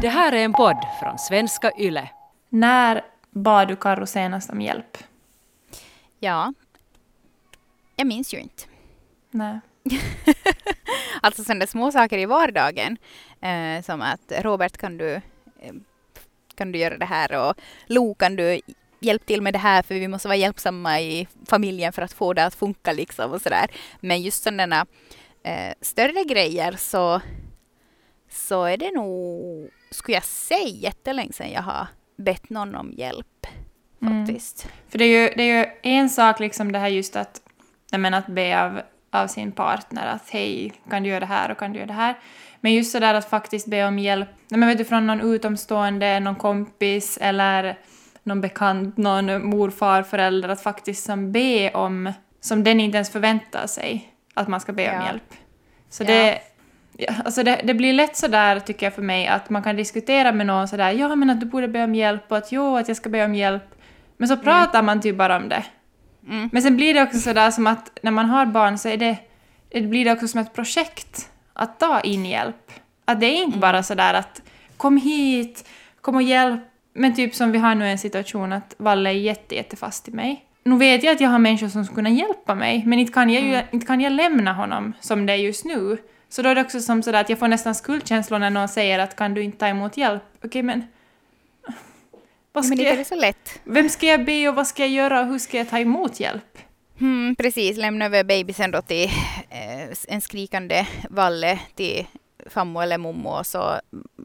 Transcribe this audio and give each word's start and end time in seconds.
Det 0.00 0.08
här 0.08 0.32
är 0.32 0.44
en 0.44 0.52
podd 0.52 0.76
från 1.00 1.18
svenska 1.18 1.72
YLE. 1.78 2.08
När 2.48 3.04
bad 3.30 3.68
du 3.68 3.76
Karro 3.76 4.06
senast 4.06 4.50
om 4.50 4.60
hjälp? 4.60 4.98
Ja. 6.20 6.52
Jag 7.96 8.06
minns 8.06 8.34
ju 8.34 8.38
inte. 8.38 8.64
Nej. 9.30 9.60
Alltså 11.20 11.44
sådana 11.44 11.66
små 11.66 11.92
saker 11.92 12.18
i 12.18 12.26
vardagen. 12.26 12.96
Eh, 13.40 13.82
som 13.82 14.02
att 14.02 14.32
Robert 14.38 14.76
kan 14.76 14.98
du, 14.98 15.14
eh, 15.60 15.74
kan 16.54 16.72
du 16.72 16.78
göra 16.78 16.98
det 16.98 17.06
här 17.06 17.48
och 17.48 17.54
Lo 17.86 18.14
kan 18.14 18.36
du 18.36 18.60
hjälpa 19.00 19.24
till 19.24 19.42
med 19.42 19.52
det 19.52 19.58
här 19.58 19.82
för 19.82 19.94
vi 19.94 20.08
måste 20.08 20.28
vara 20.28 20.36
hjälpsamma 20.36 21.00
i 21.00 21.28
familjen 21.46 21.92
för 21.92 22.02
att 22.02 22.12
få 22.12 22.32
det 22.32 22.44
att 22.44 22.54
funka 22.54 22.92
liksom 22.92 23.32
och 23.32 23.42
sådär. 23.42 23.70
Men 24.00 24.22
just 24.22 24.42
sådana 24.42 24.86
eh, 25.42 25.74
större 25.80 26.24
grejer 26.24 26.72
så, 26.78 27.20
så 28.30 28.64
är 28.64 28.76
det 28.76 28.90
nog, 28.90 29.70
skulle 29.90 30.16
jag 30.16 30.24
säga, 30.24 30.68
jättelänge 30.68 31.32
sedan 31.32 31.50
jag 31.50 31.62
har 31.62 31.86
bett 32.16 32.50
någon 32.50 32.74
om 32.74 32.92
hjälp. 32.92 33.46
Mm. 34.02 34.26
Faktiskt. 34.26 34.68
För 34.88 34.98
det 34.98 35.04
är, 35.04 35.22
ju, 35.22 35.34
det 35.36 35.42
är 35.42 35.58
ju 35.58 35.70
en 35.82 36.10
sak 36.10 36.40
liksom 36.40 36.72
det 36.72 36.78
här 36.78 36.88
just 36.88 37.16
att, 37.16 37.40
jag 37.90 38.00
menar, 38.00 38.18
att 38.18 38.26
be 38.26 38.62
av, 38.62 38.80
av 39.10 39.26
sin 39.26 39.52
partner 39.52 40.06
att 40.06 40.30
hej, 40.30 40.72
kan 40.90 41.02
du 41.02 41.08
göra 41.08 41.20
det 41.20 41.26
här 41.26 41.50
och 41.50 41.58
kan 41.58 41.72
du 41.72 41.78
göra 41.78 41.86
det 41.86 41.92
här. 41.92 42.14
Men 42.60 42.74
just 42.74 42.92
så 42.92 42.98
där 42.98 43.14
att 43.14 43.30
faktiskt 43.30 43.66
be 43.66 43.84
om 43.86 43.98
hjälp, 43.98 44.28
nej, 44.48 44.58
men 44.60 44.68
vet 44.68 44.78
du, 44.78 44.84
från 44.84 45.06
någon 45.06 45.20
utomstående, 45.20 46.20
någon 46.20 46.34
kompis 46.36 47.18
eller 47.20 47.78
någon 48.22 48.40
bekant, 48.40 48.96
någon 48.96 49.46
morfar, 49.50 50.02
förälder, 50.02 50.48
att 50.48 50.62
faktiskt 50.62 51.04
som 51.04 51.32
be 51.32 51.70
om, 51.74 52.12
som 52.40 52.64
den 52.64 52.80
inte 52.80 52.96
ens 52.96 53.10
förväntar 53.10 53.66
sig 53.66 54.12
att 54.34 54.48
man 54.48 54.60
ska 54.60 54.72
be 54.72 54.88
om 54.90 54.94
Ja. 54.96 55.06
hjälp. 55.06 55.32
Så 55.90 56.02
Ja. 56.02 56.06
det, 56.06 56.38
ja, 56.98 57.14
alltså 57.24 57.42
det, 57.42 57.60
det 57.64 57.74
blir 57.74 57.92
lätt 57.92 58.16
så 58.16 58.28
där 58.28 58.60
tycker 58.60 58.86
jag 58.86 58.94
för 58.94 59.02
mig 59.02 59.26
att 59.26 59.50
man 59.50 59.62
kan 59.62 59.76
diskutera 59.76 60.32
med 60.32 60.46
någon 60.46 60.68
sådär, 60.68 60.90
ja 60.90 61.16
men 61.16 61.30
att 61.30 61.40
du 61.40 61.46
borde 61.46 61.68
be 61.68 61.84
om 61.84 61.94
hjälp 61.94 62.22
och 62.28 62.36
att 62.36 62.52
jo, 62.52 62.76
att 62.76 62.88
jag 62.88 62.96
ska 62.96 63.08
be 63.08 63.24
om 63.24 63.34
hjälp. 63.34 63.74
Men 64.16 64.28
så 64.28 64.36
pratar 64.36 64.82
man 64.82 65.00
typ 65.00 65.16
bara 65.16 65.36
om 65.36 65.48
det. 65.48 65.64
Mm. 66.28 66.48
Men 66.52 66.62
sen 66.62 66.76
blir 66.76 66.94
det 66.94 67.02
också 67.02 67.18
sådär 67.18 67.50
som 67.50 67.66
att 67.66 67.98
när 68.02 68.10
man 68.10 68.26
har 68.26 68.46
barn 68.46 68.78
så 68.78 68.88
är 68.88 68.96
det, 68.96 69.16
det 69.68 69.82
blir 69.82 70.04
det 70.04 70.12
också 70.12 70.28
som 70.28 70.40
ett 70.40 70.54
projekt 70.54 71.30
att 71.52 71.80
ta 71.80 72.00
in 72.00 72.26
hjälp. 72.26 72.72
Att 73.04 73.20
det 73.20 73.26
är 73.26 73.42
inte 73.42 73.58
bara 73.58 73.82
sådär 73.82 74.14
att 74.14 74.42
kom 74.76 74.96
hit, 74.96 75.68
kom 76.00 76.14
och 76.14 76.22
hjälp. 76.22 76.60
Men 76.94 77.14
typ 77.14 77.34
som 77.34 77.52
vi 77.52 77.58
har 77.58 77.74
nu 77.74 77.88
en 77.88 77.98
situation 77.98 78.52
att 78.52 78.74
Valle 78.78 79.10
är 79.10 79.14
jätte, 79.14 79.54
jättefast 79.54 80.08
i 80.08 80.10
mig. 80.10 80.44
Nu 80.64 80.76
vet 80.76 81.02
jag 81.02 81.12
att 81.12 81.20
jag 81.20 81.28
har 81.28 81.38
människor 81.38 81.68
som 81.68 81.84
skulle 81.84 81.94
kunna 81.94 82.10
hjälpa 82.10 82.54
mig, 82.54 82.82
men 82.86 82.98
inte 82.98 83.12
kan 83.12 83.30
jag, 83.30 83.42
ju, 83.42 83.62
inte 83.70 83.86
kan 83.86 84.00
jag 84.00 84.12
lämna 84.12 84.52
honom 84.52 84.92
som 85.00 85.26
det 85.26 85.32
är 85.32 85.36
just 85.36 85.64
nu. 85.64 85.98
Så 86.28 86.42
då 86.42 86.48
är 86.48 86.54
det 86.54 86.60
också 86.60 86.80
som 86.80 87.02
sådär 87.02 87.20
att 87.20 87.28
jag 87.28 87.38
får 87.38 87.48
nästan 87.48 87.74
skuldkänslor 87.74 88.38
när 88.38 88.50
någon 88.50 88.68
säger 88.68 88.98
att 88.98 89.16
kan 89.16 89.34
du 89.34 89.42
inte 89.42 89.58
ta 89.58 89.66
emot 89.66 89.96
hjälp? 89.96 90.22
Okej, 90.44 90.62
men... 90.62 90.84
Vad 92.52 92.64
ska 92.64 92.70
Men 92.70 92.78
inte 92.80 92.88
är 92.90 92.90
jag, 92.90 92.98
det 92.98 93.04
så 93.04 93.14
lätt. 93.14 93.60
vem 93.64 93.88
ska 93.88 94.06
jag 94.06 94.24
be 94.24 94.48
och 94.48 94.54
vad 94.54 94.66
ska 94.66 94.82
jag 94.82 94.90
göra 94.90 95.20
och 95.20 95.26
hur 95.26 95.38
ska 95.38 95.56
jag 95.56 95.68
ta 95.70 95.78
emot 95.78 96.20
hjälp? 96.20 96.58
Mm, 97.00 97.36
precis, 97.36 97.76
lämna 97.76 98.04
över 98.04 98.24
bebisen 98.24 98.70
då 98.70 98.82
till 98.82 99.04
eh, 99.50 99.96
en 100.08 100.20
skrikande 100.20 100.86
Valle 101.10 101.58
till 101.74 102.06
fammo 102.50 102.80
eller 102.80 102.98
mommo 102.98 103.28
och 103.28 103.46
så 103.46 103.80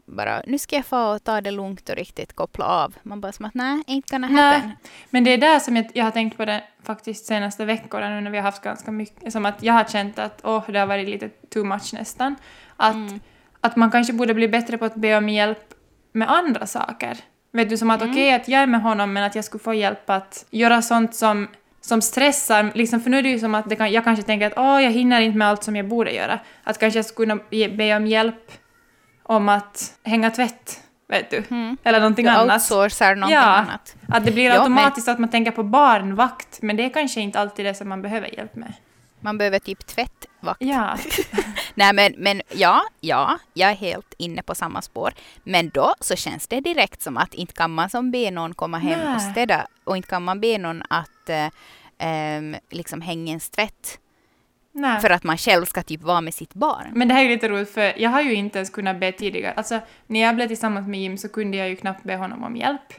bara 0.06 0.42
nu 0.46 0.58
ska 0.58 0.76
jag 0.76 0.86
få 0.86 1.18
ta 1.18 1.40
det 1.40 1.50
lugnt 1.50 1.88
och 1.88 1.96
riktigt 1.96 2.32
koppla 2.32 2.64
av. 2.64 2.94
Man 3.02 3.20
bara 3.20 3.32
som 3.32 3.44
att 3.44 3.54
nej, 3.54 3.82
ain't 3.86 4.10
gonna 4.10 4.26
happen. 4.26 4.68
Nej, 4.68 4.76
men 5.10 5.24
det 5.24 5.30
är 5.30 5.38
där 5.38 5.58
som 5.58 5.76
jag, 5.76 5.86
jag 5.94 6.04
har 6.04 6.10
tänkt 6.10 6.36
på 6.36 6.44
det 6.44 6.64
faktiskt 6.82 7.26
senaste 7.26 7.64
veckorna 7.64 8.08
nu 8.08 8.20
när 8.20 8.30
vi 8.30 8.36
har 8.36 8.44
haft 8.44 8.62
ganska 8.62 8.90
mycket, 8.90 9.32
som 9.32 9.46
att 9.46 9.62
jag 9.62 9.74
har 9.74 9.84
känt 9.84 10.18
att 10.18 10.40
åh, 10.44 10.70
det 10.70 10.78
har 10.78 10.86
varit 10.86 11.08
lite 11.08 11.28
too 11.28 11.64
much 11.64 11.94
nästan. 11.94 12.36
Att, 12.76 12.94
Mm. 12.94 13.20
att 13.60 13.76
man 13.76 13.90
kanske 13.90 14.12
borde 14.12 14.34
bli 14.34 14.48
bättre 14.48 14.78
på 14.78 14.84
att 14.84 14.94
be 14.94 15.16
om 15.16 15.28
hjälp 15.28 15.74
med 16.12 16.30
andra 16.30 16.66
saker. 16.66 17.18
Vet 17.52 17.68
du, 17.70 17.76
som 17.76 17.90
att 17.90 18.00
Mm. 18.02 18.12
okej 18.12 18.34
att 18.34 18.48
jag 18.48 18.62
är 18.62 18.66
med 18.66 18.82
honom 18.82 19.12
men 19.12 19.22
att 19.24 19.34
jag 19.34 19.44
skulle 19.44 19.62
få 19.64 19.74
hjälp 19.74 20.10
att 20.10 20.46
göra 20.50 20.82
sånt 20.82 21.14
som, 21.14 21.48
som 21.84 22.02
stressar, 22.02 22.70
liksom, 22.74 23.00
för 23.00 23.10
nu 23.10 23.18
är 23.18 23.22
det 23.22 23.28
ju 23.28 23.38
som 23.38 23.54
att 23.54 23.76
kan, 23.78 23.92
jag 23.92 24.04
kanske 24.04 24.22
tänker 24.22 24.46
att 24.46 24.52
åh, 24.58 24.82
jag 24.82 24.90
hinner 24.90 25.20
inte 25.20 25.38
med 25.38 25.48
allt 25.48 25.64
som 25.64 25.76
jag 25.76 25.88
borde 25.88 26.10
göra. 26.12 26.38
Att 26.64 26.78
kanske 26.78 26.98
jag 26.98 27.06
skulle 27.06 27.32
kunna 27.32 27.42
ge- 27.50 27.68
be 27.68 27.96
om 27.96 28.06
hjälp 28.06 28.52
om 29.22 29.48
att 29.48 29.92
hänga 30.04 30.30
tvätt, 30.30 30.80
vet 31.08 31.30
du. 31.30 31.42
Mm. 31.50 31.76
Eller 31.84 32.00
någonting 32.00 32.24
Du 32.24 32.30
annat. 32.30 32.54
outsourcar 32.54 33.14
någonting 33.14 33.34
Ja. 33.34 33.42
annat. 33.42 33.94
Att 34.08 34.24
det 34.24 34.32
blir 34.32 34.44
Ja, 34.44 34.58
automatiskt 34.60 35.08
att 35.08 35.18
man 35.18 35.28
tänker 35.30 35.50
på 35.50 35.62
barnvakt, 35.62 36.62
men 36.62 36.76
det 36.76 36.84
är 36.84 36.88
kanske 36.90 37.20
inte 37.20 37.40
alltid 37.40 37.64
det 37.66 37.74
som 37.74 37.88
man 37.88 38.02
behöver 38.02 38.34
hjälp 38.34 38.56
med. 38.56 38.72
Man 39.20 39.38
behöver 39.38 39.58
typ 39.58 39.86
tvättvakt. 39.86 40.56
Ja. 40.62 40.96
Nej 41.74 41.92
men, 41.92 42.14
men 42.16 42.42
ja, 42.50 42.82
ja, 43.00 43.38
jag 43.54 43.70
är 43.70 43.74
helt 43.74 44.14
inne 44.18 44.42
på 44.42 44.54
samma 44.54 44.82
spår. 44.82 45.12
Men 45.44 45.68
då 45.68 45.94
så 46.00 46.16
känns 46.16 46.46
det 46.46 46.60
direkt 46.60 47.02
som 47.02 47.16
att 47.16 47.34
inte 47.34 47.52
kan 47.52 47.74
man 47.74 47.90
som 47.90 48.10
be 48.10 48.30
någon 48.30 48.54
komma 48.54 48.78
hem 48.78 48.98
Nej. 49.04 49.14
och 49.14 49.22
städa 49.22 49.66
och 49.84 49.96
inte 49.96 50.08
kan 50.08 50.22
man 50.24 50.40
be 50.40 50.58
någon 50.58 50.82
att 50.90 51.30
ehm, 51.98 52.56
liksom 52.70 53.00
hänga 53.00 53.28
ens 53.28 53.50
tvätt 53.50 53.98
Nej. 54.72 55.00
för 55.00 55.10
att 55.10 55.24
man 55.24 55.36
själv 55.38 55.64
ska 55.64 55.82
typ 55.82 56.02
vara 56.02 56.20
med 56.20 56.34
sitt 56.34 56.54
barn. 56.54 56.86
Men 56.94 57.08
det 57.08 57.14
här 57.14 57.24
är 57.24 57.28
lite 57.28 57.48
roligt, 57.48 57.74
för 57.74 58.00
jag 58.00 58.10
har 58.10 58.22
ju 58.22 58.34
inte 58.34 58.58
ens 58.58 58.70
kunnat 58.70 59.00
be 59.00 59.12
tidigare. 59.12 59.52
Alltså, 59.52 59.80
när 60.06 60.20
jag 60.20 60.34
blev 60.34 60.48
tillsammans 60.48 60.88
med 60.88 61.00
Jim 61.00 61.18
så 61.18 61.28
kunde 61.28 61.56
jag 61.56 61.68
ju 61.68 61.76
knappt 61.76 62.02
be 62.02 62.16
honom 62.16 62.44
om 62.44 62.56
hjälp. 62.56 62.92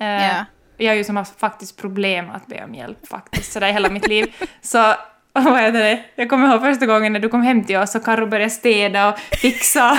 Eh, 0.00 0.06
Ja. 0.06 0.44
Jag 0.80 0.90
har 0.90 0.94
ju 0.96 1.04
som 1.04 1.16
haft 1.16 1.40
faktiskt 1.40 1.76
problem 1.76 2.30
att 2.30 2.46
be 2.46 2.64
om 2.64 2.74
hjälp 2.74 3.06
faktiskt, 3.06 3.52
sådär 3.52 3.72
hela 3.72 3.90
mitt 3.90 4.08
liv. 4.08 4.34
Så, 4.60 4.94
vad 5.44 5.60
heter 5.60 5.78
det? 5.78 6.02
Jag 6.14 6.28
kommer 6.28 6.48
ihåg 6.48 6.60
första 6.60 6.86
gången 6.86 7.12
när 7.12 7.20
du 7.20 7.28
kom 7.28 7.42
hem 7.42 7.64
till 7.64 7.76
oss 7.76 7.94
och 7.94 8.04
Karo 8.04 8.26
började 8.26 8.50
städa 8.50 9.08
och 9.08 9.18
fixa. 9.18 9.98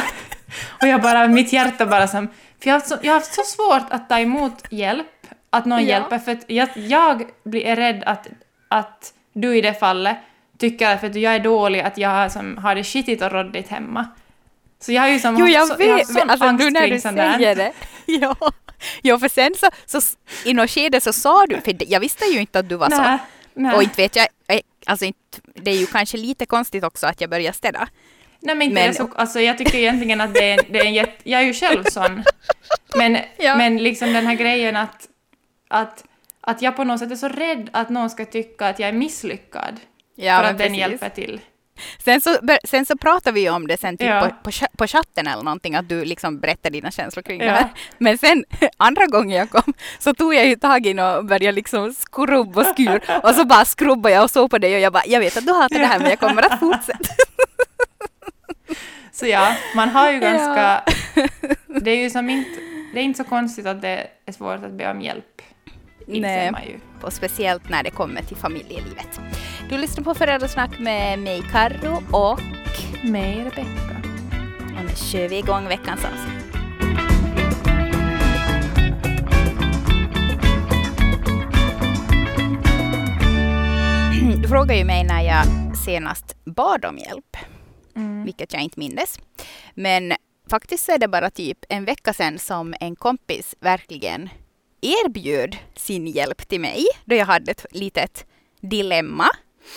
och 0.82 0.88
jag 0.88 1.02
bara, 1.02 1.28
mitt 1.28 1.54
hjärta 1.54 1.86
bara 1.86 2.08
som... 2.08 2.28
För 2.28 2.70
jag 2.70 2.74
har, 2.74 2.80
haft 2.80 2.88
så, 2.90 2.98
jag 3.02 3.12
har 3.12 3.20
haft 3.20 3.34
så 3.34 3.44
svårt 3.44 3.86
att 3.90 4.10
ta 4.10 4.20
emot 4.20 4.64
hjälp, 4.70 5.08
att 5.50 5.66
någon 5.66 5.80
Ja. 5.80 5.86
hjälper, 5.88 6.20
för 6.20 6.32
att 6.32 6.44
jag, 6.48 6.70
jag 6.76 7.24
blir 7.44 7.76
rädd 7.76 8.04
att, 8.06 8.28
att 8.68 9.14
du 9.34 9.58
i 9.58 9.62
det 9.62 9.74
fallet 9.74 10.18
tycker 10.58 10.90
att 10.94 11.00
för 11.00 11.08
att 11.08 11.16
jag 11.16 11.36
är 11.36 11.40
dålig, 11.40 11.80
att 11.80 11.98
jag 11.98 12.10
har, 12.10 12.30
som, 12.30 12.58
har 12.58 12.76
det 12.76 12.84
skitigt 12.84 13.22
och 13.22 13.32
råddigt 13.32 13.68
hemma. 13.70 14.08
Så 14.82 14.92
jag 14.92 15.02
har 15.02 15.10
ju 15.10 15.20
som 15.20 15.36
Jo, 15.38 15.42
haft 15.46 15.54
jag 15.54 15.68
så, 15.68 15.76
jag 15.80 15.90
har 15.92 15.98
vet! 15.98 16.08
sån 16.08 16.30
alltså 16.30 16.48
angst 16.48 16.64
nu 16.66 16.72
när 16.72 16.88
du 16.88 17.00
säger 17.00 17.56
det. 17.56 17.72
Ja. 18.06 18.36
ja, 19.02 19.20
för 19.20 19.28
sen 19.30 19.52
så, 19.58 19.70
så 19.86 20.18
i 20.46 20.54
något 20.54 20.70
skede 20.70 21.02
så 21.02 21.14
sa 21.14 21.46
du, 21.46 21.62
för 21.62 21.76
jag 21.92 22.00
visste 22.00 22.26
ju 22.26 22.40
inte 22.40 22.60
att 22.60 22.70
du 22.70 22.76
var 22.76 22.90
så. 22.90 23.20
Nej. 23.54 23.76
Och 23.76 23.84
inte 23.84 24.02
vet 24.02 24.16
jag, 24.16 24.28
alltså 24.86 25.06
inte, 25.06 25.40
det 25.56 25.72
är 25.72 25.76
ju 25.76 25.86
kanske 25.86 26.18
lite 26.18 26.46
konstigt 26.46 26.84
också 26.84 27.08
att 27.08 27.22
jag 27.22 27.30
börjar 27.30 27.52
städa. 27.52 27.88
Nej 28.40 28.56
men 28.56 28.68
inte 28.68 28.74
Men- 28.84 28.94
så, 28.94 29.10
alltså 29.16 29.40
jag 29.40 29.58
tycker 29.58 29.78
egentligen 29.78 30.22
att 30.22 30.34
det 30.34 30.52
är, 30.52 30.60
det 30.70 30.80
är 30.80 30.86
en 30.86 30.94
jätte, 30.94 31.30
jag 31.30 31.42
är 31.42 31.46
ju 31.46 31.54
själv 31.54 31.84
sån. 31.84 32.24
Men, 32.96 33.18
Ja. 33.38 33.56
men 33.56 33.78
liksom 33.78 34.14
den 34.14 34.28
här 34.28 34.36
grejen 34.36 34.76
att, 34.76 35.08
att, 35.68 36.04
att 36.42 36.62
jag 36.62 36.76
på 36.76 36.84
något 36.84 37.00
sätt 37.00 37.12
är 37.12 37.16
så 37.16 37.28
rädd 37.28 37.70
att 37.74 37.90
någon 37.90 38.10
ska 38.10 38.26
tycka 38.26 38.68
att 38.68 38.80
jag 38.80 38.90
är 38.90 38.94
misslyckad. 38.94 39.80
Ja, 40.16 40.38
för 40.38 40.44
att 40.44 40.58
den 40.58 40.68
precis. 40.68 40.78
hjälper 40.80 41.10
till. 41.10 41.42
Sen 42.04 42.22
så, 42.22 42.38
sen 42.64 42.86
så 42.86 42.98
pratar 42.98 43.32
vi 43.32 43.42
ju 43.42 43.50
om 43.50 43.68
det 43.68 43.78
sen 43.80 43.98
typ 43.98 44.08
Ja. 44.08 44.30
på, 44.44 44.52
på, 44.52 44.58
på 44.78 44.88
chatten 44.88 45.28
eller 45.28 45.44
någonting, 45.44 45.76
att 45.76 45.90
du 45.90 46.06
liksom 46.06 46.40
berättar 46.40 46.70
dina 46.70 46.92
känslor 46.92 47.24
kring 47.24 47.40
Ja. 47.40 47.46
det 47.46 47.52
här. 47.52 47.70
Men 47.98 48.18
sen 48.18 48.46
andra 48.78 49.06
gången 49.06 49.38
jag 49.38 49.50
kom 49.50 49.74
så 50.00 50.14
tog 50.14 50.36
jag 50.36 50.46
ju 50.48 50.56
tag 50.56 50.86
in 50.88 51.00
och 51.00 51.26
började 51.26 51.52
liksom 51.56 51.94
skrubba 51.94 52.62
och 52.62 52.68
skur 52.68 53.02
och 53.24 53.36
så 53.36 53.46
bara 53.46 53.66
skrubbade 53.66 54.16
jag 54.16 54.24
och 54.24 54.32
såg 54.32 54.52
på 54.52 54.58
dig 54.58 54.76
och 54.76 54.80
jag 54.82 54.94
bara, 54.94 55.04
jag 55.08 55.20
vet 55.20 55.38
att 55.38 55.46
du 55.46 55.54
hatar 55.54 55.80
det 55.80 55.86
här 55.86 56.00
men 56.00 56.10
jag 56.10 56.20
kommer 56.20 56.42
att 56.54 56.60
fortsätta. 56.60 57.10
Så 59.12 59.26
ja, 59.28 59.56
man 59.76 59.90
har 59.90 60.12
ju 60.12 60.18
Ja. 60.22 60.30
ganska... 60.30 60.84
Det 61.82 61.92
är 61.92 61.98
ju 61.98 62.10
som 62.10 62.30
inte... 62.30 62.50
Det 62.94 63.00
är 63.00 63.04
inte 63.04 63.18
så 63.24 63.30
konstigt 63.30 63.66
att 63.66 63.82
det 63.82 64.08
är 64.26 64.32
svårt 64.32 64.64
att 64.66 64.72
be 64.72 64.92
om 64.92 65.02
hjälp. 65.02 65.42
Nej. 66.08 66.52
man 66.52 66.64
ju. 66.64 66.80
Och 67.02 67.14
speciellt 67.14 67.70
när 67.70 67.84
det 67.84 67.90
kommer 67.90 68.22
till 68.22 68.38
familjelivet. 68.38 69.20
Du 69.70 69.78
lyssnar 69.78 70.04
på 70.04 70.14
Föräldrasnack 70.14 70.80
med 70.80 71.20
mig 71.20 71.42
Karro 71.52 72.04
och, 72.12 72.40
Mig, 73.04 73.38
Rebecka. 73.38 74.02
och 74.80 74.86
nu 74.86 74.96
kör 74.96 75.28
vi 75.28 75.38
igång 75.38 75.68
veckans 75.68 76.06
avsnitt. 76.06 76.46
Du 84.42 84.48
frågade 84.48 84.76
ju 84.78 84.84
mig 84.86 85.04
när 85.04 85.22
jag 85.22 85.46
senast 85.86 86.36
bad 86.46 86.86
om 86.86 86.98
hjälp, 86.98 87.38
Mm. 87.96 88.26
vilket 88.26 88.54
jag 88.54 88.62
inte 88.62 88.80
mindes. 88.80 89.20
Men 89.74 90.14
faktiskt 90.50 90.90
är 90.90 90.98
det 90.98 91.08
bara 91.08 91.30
typ 91.30 91.58
en 91.70 91.86
vecka 91.86 92.14
sedan 92.14 92.40
som 92.40 92.76
en 92.80 92.96
kompis 92.96 93.56
verkligen 93.60 94.30
erbjöd 94.82 95.58
sin 95.76 96.08
hjälp 96.08 96.48
till 96.48 96.60
mig 96.62 96.86
då 97.06 97.16
jag 97.16 97.26
hade 97.26 97.52
ett 97.52 97.66
litet 97.72 98.26
dilemma. 98.62 99.26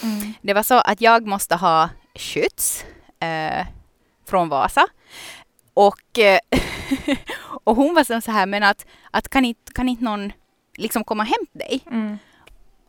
Mm. 0.02 0.32
Det 0.42 0.54
var 0.54 0.62
så 0.62 0.74
att 0.74 1.00
jag 1.00 1.26
måste 1.26 1.56
ha 1.56 1.88
skjuts 2.14 2.84
eh, 3.20 3.66
från 4.26 4.48
Vasa. 4.48 4.86
Och, 5.74 6.18
eh, 6.18 6.38
och 7.64 7.76
hon 7.76 7.94
var 7.94 8.20
så 8.20 8.32
här, 8.32 8.46
men 8.46 8.62
att, 8.62 8.86
att 9.10 9.28
kan, 9.28 9.44
inte, 9.44 9.72
kan 9.72 9.88
inte 9.88 10.04
någon 10.04 10.32
liksom 10.76 11.04
komma 11.04 11.22
hem 11.24 11.46
till 11.52 11.58
dig? 11.58 11.80
Mm. 11.86 12.18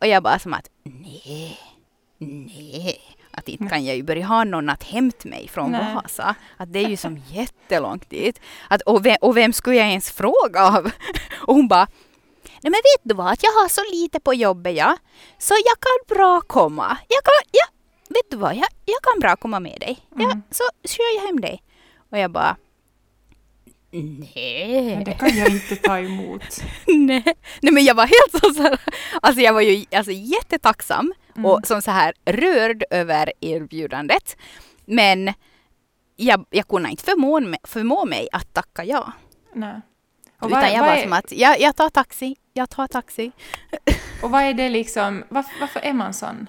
Och 0.00 0.06
jag 0.06 0.22
bara 0.22 0.38
som 0.38 0.54
att 0.54 0.68
nej, 0.82 1.58
nej. 2.18 3.00
Att 3.36 3.48
inte 3.48 3.66
kan 3.66 3.84
jag 3.84 3.96
ju 3.96 4.02
börja 4.02 4.26
ha 4.26 4.44
någon 4.44 4.68
att 4.68 4.82
hämta 4.82 5.28
mig 5.28 5.48
från 5.48 5.70
Nej. 5.70 5.94
Vasa. 5.94 6.34
Att 6.56 6.72
det 6.72 6.78
är 6.78 6.88
ju 6.88 6.96
som 6.96 7.16
jättelångt 7.28 8.10
dit. 8.10 8.40
Att, 8.68 8.82
och, 8.82 9.06
vem, 9.06 9.16
och 9.20 9.36
vem 9.36 9.52
skulle 9.52 9.76
jag 9.76 9.88
ens 9.88 10.10
fråga 10.10 10.62
av? 10.62 10.90
Och 11.46 11.54
hon 11.54 11.68
bara 11.68 11.86
Nej 12.64 12.70
men 12.70 12.80
vet 12.94 13.00
du 13.02 13.14
vad, 13.14 13.32
att 13.32 13.42
jag 13.42 13.50
har 13.52 13.68
så 13.68 13.80
lite 13.92 14.20
på 14.20 14.34
jobbet 14.34 14.76
ja. 14.76 14.96
Så 15.38 15.54
jag 15.54 15.76
kan 15.80 16.16
bra 16.16 16.40
komma. 16.40 16.98
Jag 17.08 17.24
kan, 17.24 17.32
ja, 17.52 17.66
vet 18.08 18.30
du 18.30 18.36
vad, 18.36 18.54
jag, 18.54 18.66
jag 18.84 19.02
kan 19.02 19.20
bra 19.20 19.36
komma 19.36 19.60
med 19.60 19.80
dig. 19.80 19.98
Ja, 20.16 20.24
Mm. 20.24 20.42
så 20.50 20.62
kör 20.88 21.14
jag 21.16 21.26
hem 21.26 21.40
dig. 21.40 21.62
Och 22.10 22.18
jag 22.18 22.30
bara 22.30 22.56
Men 23.90 24.20
Nej. 24.34 25.02
det 25.06 25.12
kan 25.12 25.36
jag 25.36 25.48
inte 25.48 25.76
ta 25.76 25.98
emot. 25.98 26.42
Nej. 26.86 27.24
Nej 27.62 27.72
men 27.72 27.84
jag 27.84 27.94
var 27.94 28.06
helt 28.06 28.44
så, 28.44 28.54
så 28.54 28.62
här, 28.62 28.80
alltså 29.22 29.40
jag 29.42 29.52
var 29.52 29.60
ju 29.60 29.84
alltså, 29.92 30.12
jättetacksam 30.12 31.12
Mm. 31.36 31.46
och 31.46 31.66
som 31.66 31.82
så 31.82 31.90
här 31.90 32.14
rörd 32.24 32.84
över 32.90 33.32
erbjudandet. 33.40 34.36
Men 34.84 35.32
jag, 36.16 36.44
jag 36.50 36.68
kunde 36.68 36.90
inte 36.90 37.04
förmå, 37.04 37.40
mig- 37.40 37.58
förmå 37.64 38.04
mig 38.04 38.28
att 38.32 38.54
tacka 38.54 38.84
ja. 38.84 39.12
Nej. 39.54 39.80
Och 40.40 40.46
Utan 40.48 40.60
vad, 40.60 40.72
jag 40.72 40.80
var 40.80 40.88
är, 40.92 41.02
som 41.02 41.12
att, 41.12 41.32
jag, 41.32 41.60
jag 41.60 41.76
tar 41.76 41.88
taxi, 41.90 42.36
jag 42.56 42.70
tar 42.70 42.86
taxi. 42.86 43.32
och 44.22 44.30
vad 44.30 44.42
är 44.42 44.54
det 44.54 44.68
liksom, 44.68 45.24
varför, 45.28 45.60
varför 45.60 45.80
är 45.80 45.92
man 45.92 46.14
sån? 46.14 46.48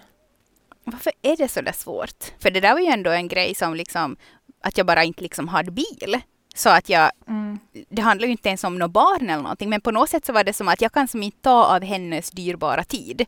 Varför 0.83 1.11
är 1.21 1.37
det 1.37 1.47
så 1.47 1.61
där 1.61 1.71
svårt? 1.71 2.23
För 2.39 2.51
det 2.51 2.59
där 2.59 2.73
var 2.73 2.79
ju 2.79 2.87
ändå 2.87 3.11
en 3.11 3.27
grej 3.27 3.55
som 3.55 3.75
liksom, 3.75 4.15
att 4.63 4.77
jag 4.77 4.87
bara 4.87 5.03
inte 5.03 5.21
liksom 5.23 5.47
hade 5.47 5.71
bil. 5.71 6.21
Så 6.55 6.69
att 6.69 6.89
jag, 6.89 7.11
Mm. 7.27 7.59
det 7.89 8.01
handlar 8.01 8.25
ju 8.25 8.31
inte 8.31 8.49
ens 8.49 8.63
om 8.63 8.77
något 8.79 8.91
barn 8.91 9.29
eller 9.29 9.43
någonting, 9.43 9.69
men 9.69 9.81
på 9.81 9.91
något 9.91 10.09
sätt 10.09 10.25
så 10.25 10.33
var 10.33 10.43
det 10.43 10.53
som 10.53 10.67
att 10.67 10.81
jag 10.81 10.91
kan 10.91 11.07
som 11.07 11.23
inte 11.23 11.37
ta 11.41 11.75
av 11.75 11.83
hennes 11.83 12.31
dyrbara 12.31 12.83
tid. 12.83 13.25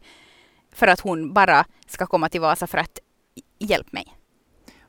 För 0.74 0.88
att 0.88 1.00
hon 1.00 1.34
bara 1.34 1.66
ska 1.88 2.06
komma 2.06 2.30
till 2.30 2.42
Vasa 2.42 2.68
för 2.68 2.78
att 2.78 3.00
hjälpa 3.60 3.90
mig. 3.92 4.14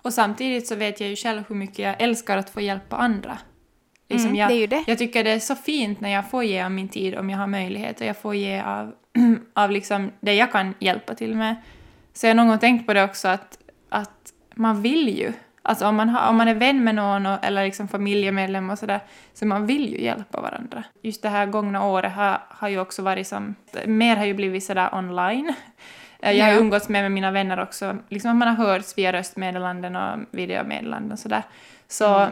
Och 0.02 0.12
samtidigt 0.14 0.67
så 0.67 0.75
vet 0.75 1.00
jag 1.00 1.08
ju 1.11 1.17
själv 1.17 1.43
hur 1.49 1.55
mycket 1.56 1.79
jag 1.79 2.02
älskar 2.02 2.37
att 2.38 2.50
få 2.50 2.61
hjälpa 2.61 2.96
andra. 2.96 3.38
Liksom 4.08 4.28
Mm, 4.28 4.40
jag, 4.40 4.49
det 4.50 4.55
är 4.55 4.60
ju 4.60 4.66
det. 4.66 4.84
jag 4.87 4.99
tycker 4.99 5.25
det 5.25 5.31
är 5.31 5.38
så 5.38 5.55
fint 5.55 6.00
när 6.00 6.08
jag 6.08 6.31
får 6.31 6.44
ge 6.44 6.62
av 6.62 6.70
min 6.70 6.88
tid 6.88 7.14
om 7.19 7.31
jag 7.31 7.38
har 7.38 7.46
möjlighet 7.46 8.00
och 8.00 8.06
jag 8.06 8.16
får 8.16 8.34
ge 8.34 8.60
av, 8.60 8.94
av 9.55 9.70
liksom 9.70 10.10
det 10.20 10.34
jag 10.34 10.52
kan 10.52 10.75
hjälpa 10.78 11.14
till 11.14 11.34
med. 11.34 11.56
Så 12.12 12.26
jag 12.26 12.31
har 12.31 12.34
någon 12.34 12.49
gång 12.49 12.58
tänkt 12.58 12.87
på 12.87 12.94
det 12.94 13.05
också 13.05 13.28
att, 13.28 13.58
att 13.88 14.32
man 14.55 14.82
vill 14.82 15.08
ju, 15.19 15.32
alltså 15.62 15.87
om 15.87 15.96
man, 15.96 16.08
har, 16.08 16.31
om 16.31 16.37
man 16.37 16.49
är 16.49 16.55
vän 16.55 16.84
med 16.84 16.94
någon 16.94 17.26
och, 17.26 17.44
eller 17.44 17.64
liksom 17.64 17.88
familjemedlem 17.88 18.70
och 18.70 18.78
sådär, 18.78 19.00
så 19.34 19.46
man 19.46 19.66
vill 19.66 19.93
ju 19.93 20.02
hjälpa 20.02 20.40
varandra. 20.40 20.84
Just 21.02 21.22
det 21.22 21.28
här 21.28 21.46
gångna 21.46 21.84
året 21.84 22.12
har, 22.12 22.40
har 22.49 22.69
ju 22.69 22.81
också 22.81 23.02
varit 23.02 23.26
som, 23.26 23.54
mer 23.87 24.16
har 24.16 24.25
ju 24.25 24.34
blivit 24.34 24.64
sådär 24.64 24.88
online. 24.93 25.54
Jag 26.20 26.44
har 26.44 26.52
umgåtts 26.61 26.88
med, 26.88 27.02
med 27.02 27.12
mina 27.12 27.31
vänner 27.31 27.61
också, 27.61 27.96
liksom 28.08 28.31
att 28.31 28.37
man 28.37 28.49
har 28.49 28.66
hörts 28.66 28.99
via 28.99 29.12
röstmeddelanden 29.12 29.96
och 29.96 30.19
videomeddelanden 30.31 31.12
och 31.12 31.19
sådär. 31.19 31.43
Så 31.88 32.28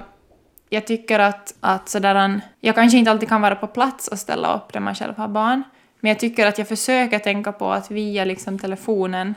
jag 0.69 0.87
tycker 0.87 1.19
att, 1.19 1.55
att 1.61 1.89
sådär, 1.89 2.41
jag 2.61 2.75
kanske 2.75 2.99
inte 2.99 3.11
alltid 3.11 3.29
kan 3.29 3.41
vara 3.41 3.55
på 3.55 3.67
plats 3.67 4.09
och 4.09 4.19
ställa 4.19 4.55
upp 4.57 4.75
när 4.75 4.81
man 4.81 4.95
själv 4.95 5.17
har 5.17 5.29
barn, 5.29 5.63
men 6.01 6.09
jag 6.09 6.19
tycker 6.19 6.47
att 6.47 6.59
jag 6.59 6.69
försöker 6.69 7.19
tänka 7.19 7.53
på 7.53 7.73
att 7.73 7.91
via 7.91 8.25
liksom 8.25 8.59
telefonen 8.59 9.35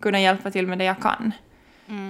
kunna 0.00 0.20
hjälpa 0.20 0.50
till 0.50 0.66
med 0.66 0.78
det 0.78 0.84
jag 0.84 1.00
kan. 1.00 1.32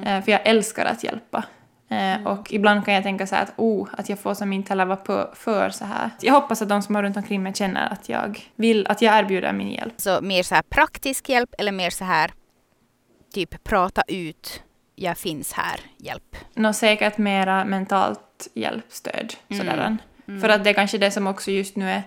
Eh, 0.06 0.25
för 0.25 0.32
jag 0.32 0.41
älskar 0.44 0.85
att 0.87 1.05
hjälpa. 1.05 1.44
Eh, 1.88 2.26
Och 2.26 2.53
ibland 2.53 2.85
kan 2.85 2.94
jag 2.94 3.03
tänka 3.03 3.26
så 3.26 3.35
här 3.35 3.43
att, 3.43 3.53
oh, 3.56 3.88
att 3.93 4.08
jag 4.08 4.19
får 4.19 4.35
som 4.35 4.53
inte 4.53 4.69
heller 4.69 4.85
vara 4.85 4.97
på, 4.97 5.31
för 5.35 5.70
så 5.70 5.85
här. 5.85 6.11
Jag 6.20 6.35
hoppas 6.35 6.62
att 6.62 6.69
de 6.69 6.82
som 6.82 6.94
har 6.94 7.03
runt 7.03 7.17
omkring 7.17 7.43
mig 7.43 7.55
känner 7.55 7.93
att 7.93 8.08
jag 8.08 8.50
vill, 8.56 8.87
att 8.87 9.03
jag 9.03 9.19
erbjuder 9.19 9.53
min 9.53 9.70
hjälp. 9.70 9.94
Så 9.97 10.20
mer 10.20 10.43
så 10.43 10.55
här 10.55 10.62
praktisk 10.62 11.29
hjälp 11.29 11.55
eller 11.58 11.73
mer 11.73 11.91
så 11.91 12.05
här 12.05 12.31
typ 13.35 13.64
prata 13.64 14.03
ut, 14.08 14.62
jag 14.94 15.19
finns 15.19 15.53
här, 15.53 15.81
hjälp. 15.97 16.37
Nå 16.55 16.73
säkert 16.73 17.19
mera 17.19 17.64
mentalt 17.64 18.20
hjälpstöd. 18.54 19.34
Mm. 19.48 19.58
Sådär. 19.66 19.96
För 20.40 20.48
att 20.48 20.64
det 20.64 20.70
är 20.70 20.74
kanske 20.74 20.98
det 20.98 21.10
som 21.10 21.26
också 21.26 21.50
just 21.50 21.76
nu 21.76 21.90
är, 21.90 22.02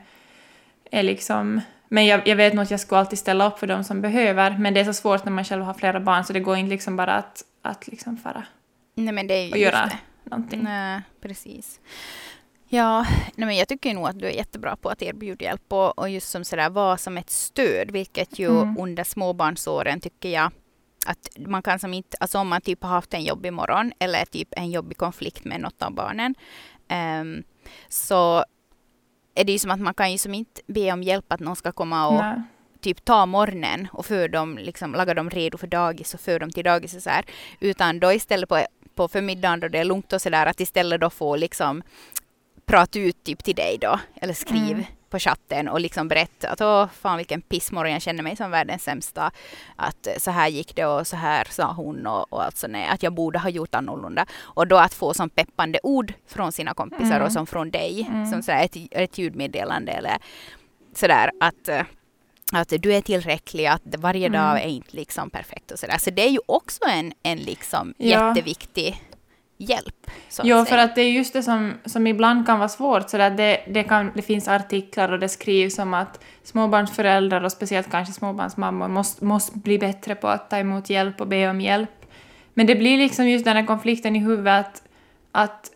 är 0.92 1.04
liksom... 1.04 1.62
Men 1.92 2.06
jag, 2.06 2.28
jag 2.28 2.36
vet 2.36 2.54
nog 2.54 2.64
att 2.64 2.72
jag 2.72 2.80
skulle 2.80 3.00
alltid 3.00 3.20
ställa 3.20 3.48
upp 3.48 3.60
för 3.60 3.68
de 3.68 3.84
som 3.84 4.02
behöver, 4.02 4.58
men 4.58 4.74
det 4.74 4.80
är 4.80 4.86
så 4.86 4.94
svårt 4.94 5.26
när 5.26 5.32
man 5.32 5.44
själv 5.46 5.64
har 5.64 5.74
flera 5.74 6.00
barn 6.00 6.24
så 6.26 6.34
det 6.34 6.40
går 6.40 6.58
inte 6.58 6.70
liksom 6.70 6.96
bara 6.96 7.14
att, 7.14 7.44
att 7.62 7.88
liksom 7.88 8.18
fara 8.18 8.44
Nej 8.96 9.14
men 9.14 9.28
det 9.28 9.34
är 9.34 9.46
ju 9.46 9.52
och 9.52 9.58
göra 9.58 9.86
det. 9.86 9.98
någonting. 10.24 10.64
Nej, 10.64 11.02
precis. 11.22 11.80
Ja, 12.68 13.06
nej 13.36 13.46
men 13.48 13.56
jag 13.58 13.68
tycker 13.68 13.94
nog 13.94 14.08
att 14.08 14.20
du 14.20 14.26
är 14.26 14.32
jättebra 14.32 14.76
på 14.76 14.90
att 14.90 15.02
erbjuda 15.02 15.46
hjälp 15.46 15.74
och, 15.74 16.00
och 16.00 16.10
just 16.10 16.30
som 16.30 16.44
sådär 16.44 16.70
vara 16.70 16.98
som 16.98 17.18
ett 17.18 17.30
stöd, 17.30 17.92
vilket 17.92 18.40
ju 18.40 18.50
Mm. 18.62 18.78
under 18.80 19.04
småbarnsåren 19.04 20.00
tycker 20.00 20.30
jag 20.30 20.52
att 21.06 21.30
man 21.38 21.62
kan 21.62 21.80
som 21.80 21.94
inte, 21.94 22.18
alltså 22.20 22.38
om 22.38 22.48
man 22.48 22.62
typ 22.62 22.84
har 22.84 22.90
haft 22.90 23.14
en 23.14 23.24
jobbig 23.24 23.54
morgon 23.54 23.92
eller 24.00 24.26
typ 24.26 24.48
en 24.52 24.72
jobbig 24.72 24.98
konflikt 24.98 25.46
med 25.46 25.62
något 25.62 25.82
av 25.82 25.92
barnen, 25.92 26.36
ehm, 26.88 27.44
så 27.90 28.46
är 29.36 29.44
det 29.44 29.52
ju 29.52 29.60
som 29.60 29.72
att 29.72 29.80
man 29.80 29.94
kan 29.94 30.12
ju 30.12 30.18
som 30.18 30.34
inte 30.34 30.62
be 30.68 30.92
om 30.92 31.04
hjälp 31.04 31.32
att 31.32 31.40
någon 31.40 31.56
ska 31.56 31.72
komma 31.72 32.08
och 32.08 32.24
Nej. 32.24 32.42
typ 32.82 33.06
ta 33.06 33.26
morgonen 33.26 33.88
och 33.94 34.06
för 34.06 34.28
dem, 34.28 34.58
liksom, 34.58 34.94
laga 34.94 35.14
dem 35.14 35.30
redo 35.30 35.58
för 35.58 35.68
dagis 35.68 36.14
och 36.14 36.20
för 36.20 36.40
dem 36.40 36.52
till 36.52 36.64
dagis 36.64 36.96
och 36.96 37.04
så 37.04 37.10
här. 37.10 37.26
Utan 37.60 38.00
då 38.00 38.14
istället 38.14 38.50
på, 38.50 38.66
på 38.96 39.08
förmiddagen 39.08 39.60
då 39.60 39.68
det 39.68 39.80
är 39.80 39.86
lugnt 39.86 40.14
och 40.14 40.22
så 40.22 40.30
där 40.30 40.46
att 40.46 40.60
istället 40.60 41.02
då 41.02 41.10
få 41.10 41.36
liksom 41.36 41.84
prata 42.66 43.00
ut 43.00 43.24
typ 43.24 43.44
till 43.44 43.56
dig 43.56 43.78
då 43.82 44.00
eller 44.16 44.34
skriv 44.34 44.72
Mm. 44.72 44.86
På 45.10 45.20
chatten 45.20 45.68
och 45.68 45.80
liksom 45.80 46.08
berätta 46.08 46.50
att 46.50 46.62
åh 46.62 46.88
fan 47.02 47.18
vilken 47.18 47.42
pissmorgon 47.42 47.92
jag 47.94 48.02
känner 48.02 48.24
mig 48.24 48.36
som 48.36 48.52
världens 48.52 48.84
sämsta. 48.84 49.32
Att 49.76 50.08
eh, 50.08 50.14
så 50.18 50.32
här 50.32 50.48
gick 50.48 50.76
det 50.76 50.86
och 50.86 51.08
så 51.08 51.16
här 51.16 51.48
sa 51.52 51.72
hon 51.74 52.08
och, 52.08 52.34
och 52.34 52.44
alltså 52.44 52.68
nej, 52.68 52.88
att 52.88 53.04
jag 53.04 53.14
borde 53.14 53.40
ha 53.40 53.50
gjort 53.50 53.76
annorlunda. 53.76 54.26
Och 54.42 54.68
då 54.68 54.78
att 54.78 54.94
få 54.94 55.14
som 55.14 55.30
peppande 55.30 55.80
ord 55.84 56.14
från 56.28 56.52
sina 56.52 56.74
kompisar 56.74 57.06
Mm. 57.16 57.24
och 57.24 57.32
som 57.32 57.48
från 57.48 57.72
dig, 57.72 58.06
Mm. 58.10 58.32
som 58.32 58.42
sådär 58.44 58.64
ett, 58.64 58.76
ett 58.92 59.18
ljudmeddelande 59.18 59.92
eller 59.92 60.18
sådär 60.94 61.32
att 61.40 61.68
eh, 61.68 61.82
att 62.54 62.74
du 62.80 62.94
är 62.94 63.02
tillräcklig, 63.02 63.66
att 63.66 63.82
varje 63.98 64.28
Mm. 64.28 64.42
dag 64.42 64.62
är 64.64 64.68
inte 64.68 64.96
liksom 64.96 65.30
perfekt 65.30 65.72
och 65.72 65.80
sådär. 65.80 65.98
Så 65.98 66.10
det 66.10 66.22
är 66.26 66.30
ju 66.30 66.40
också 66.46 66.80
en, 66.90 67.14
en 67.24 67.38
liksom 67.38 67.94
Ja. 67.98 68.28
jätteviktig 68.28 69.04
hjälp. 69.60 70.12
Så 70.30 70.42
Jo, 70.46 70.66
för 70.66 70.78
att 70.78 70.96
det 70.96 71.02
är 71.02 71.12
just 71.12 71.34
det 71.34 71.44
som, 71.44 71.74
som 71.86 72.08
ibland 72.08 72.46
kan 72.46 72.60
vara 72.60 72.70
svårt. 72.70 73.10
Så 73.10 73.18
där 73.18 73.30
det, 73.30 73.62
det, 73.68 73.84
kan, 73.84 74.12
det 74.16 74.22
finns 74.22 74.48
artiklar 74.48 75.12
och 75.12 75.20
det 75.20 75.30
skrivs 75.30 75.80
om 75.80 75.94
att 75.94 76.24
småbarnsföräldrar 76.44 77.44
och 77.44 77.52
speciellt 77.52 77.92
kanske 77.92 78.14
småbarnsmammor 78.14 78.88
måste, 78.88 79.26
måste 79.26 79.58
bli 79.58 79.80
bättre 79.80 80.16
på 80.16 80.28
att 80.28 80.50
ta 80.50 80.58
emot 80.58 80.90
hjälp 80.90 81.22
och 81.22 81.28
be 81.28 81.50
om 81.50 81.62
hjälp. 81.62 82.06
Men 82.54 82.68
det 82.68 82.76
blir 82.76 82.98
liksom 82.98 83.30
just 83.30 83.46
den 83.46 83.56
här 83.56 83.66
konflikten 83.66 84.16
i 84.16 84.20
huvudet 84.20 84.66
att, 84.66 84.82
att 85.32 85.72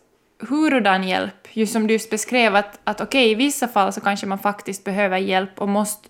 hurudan 0.48 1.04
hjälp, 1.04 1.48
just 1.52 1.72
som 1.72 1.86
du 1.86 1.92
just 1.92 2.10
beskrev, 2.10 2.56
att, 2.56 2.80
att 2.84 3.00
okej, 3.00 3.30
i 3.30 3.34
vissa 3.34 3.68
fall 3.68 3.92
så 3.92 4.00
kanske 4.00 4.26
man 4.26 4.38
faktiskt 4.38 4.84
behöver 4.84 5.18
hjälp 5.18 5.60
och 5.60 5.68
måste 5.68 6.08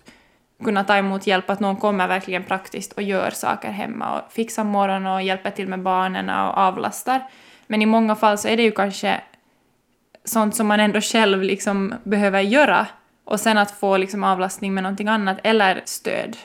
kunna 0.63 0.83
ta 0.83 0.97
emot 0.97 1.27
hjälp, 1.27 1.49
att 1.49 1.59
någon 1.59 1.75
kommer 1.75 2.07
verkligen 2.07 2.43
praktiskt 2.43 2.93
och 2.93 3.03
gör 3.03 3.29
saker 3.29 3.69
hemma 3.71 4.19
och 4.19 4.31
fixar 4.31 4.63
morgon 4.63 5.05
och 5.05 5.23
hjälper 5.23 5.51
till 5.51 5.67
med 5.67 5.81
barnen 5.81 6.29
och 6.29 6.57
avlastar. 6.57 7.21
Men 7.67 7.81
i 7.81 7.85
många 7.85 8.15
fall 8.15 8.37
så 8.37 8.47
är 8.47 8.57
det 8.57 8.63
ju 8.63 8.71
kanske 8.71 9.21
sånt 10.23 10.55
som 10.55 10.67
man 10.67 10.79
ändå 10.79 11.01
själv 11.01 11.43
liksom 11.43 11.93
behöver 12.03 12.41
göra 12.41 12.87
och 13.25 13.39
sen 13.39 13.57
att 13.57 13.71
få 13.71 13.97
liksom 13.97 14.23
avlastning 14.23 14.73
med 14.73 14.83
någonting 14.83 15.07
annat 15.07 15.37
eller 15.43 15.81
stöd. 15.85 16.37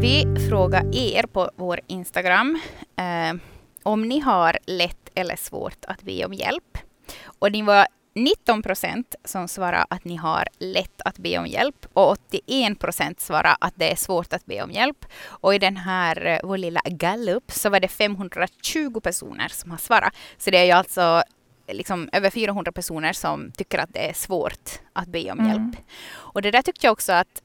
Vi 0.00 0.46
frågar 0.48 0.94
er 0.94 1.26
på 1.26 1.50
vår 1.56 1.80
Instagram 1.86 2.60
eh, 2.96 3.40
om 3.82 4.02
ni 4.02 4.20
har 4.20 4.58
lätt 4.66 5.10
eller 5.14 5.36
svårt 5.36 5.84
att 5.88 6.02
be 6.02 6.24
om 6.24 6.32
hjälp. 6.34 6.78
Och 7.38 7.52
ni 7.52 7.62
var 7.62 7.86
19 8.16 8.62
procent 8.62 9.14
som 9.24 9.48
svarade 9.48 9.86
att 9.90 10.04
ni 10.04 10.16
har 10.16 10.44
lätt 10.58 11.00
att 11.04 11.18
be 11.18 11.38
om 11.38 11.46
hjälp 11.46 11.86
och 11.92 12.10
81 12.10 12.78
procent 12.78 13.20
svarade 13.20 13.56
att 13.60 13.74
det 13.76 13.92
är 13.92 13.96
svårt 13.96 14.32
att 14.32 14.46
be 14.46 14.62
om 14.62 14.70
hjälp. 14.70 15.04
Och 15.26 15.54
i 15.54 15.58
den 15.58 15.76
här, 15.76 16.26
eh, 16.26 16.38
vår 16.44 16.58
lilla 16.58 16.80
gallup, 16.84 17.52
så 17.52 17.70
var 17.70 17.80
det 17.80 17.88
520 17.88 19.00
personer 19.00 19.48
som 19.48 19.70
har 19.70 19.78
svarat. 19.78 20.14
Så 20.38 20.50
det 20.50 20.58
är 20.58 20.64
ju 20.64 20.70
alltså 20.70 21.22
liksom 21.68 22.08
över 22.12 22.30
400 22.30 22.72
personer 22.72 23.12
som 23.12 23.52
tycker 23.56 23.78
att 23.78 23.92
det 23.92 24.08
är 24.10 24.12
svårt 24.12 24.70
att 24.92 25.08
be 25.08 25.30
om 25.32 25.38
Mm. 25.40 25.50
hjälp. 25.52 25.76
Och 26.12 26.42
det 26.42 26.50
där 26.50 26.62
tyckte 26.62 26.86
jag 26.86 26.92
också 26.92 27.12
att 27.12 27.42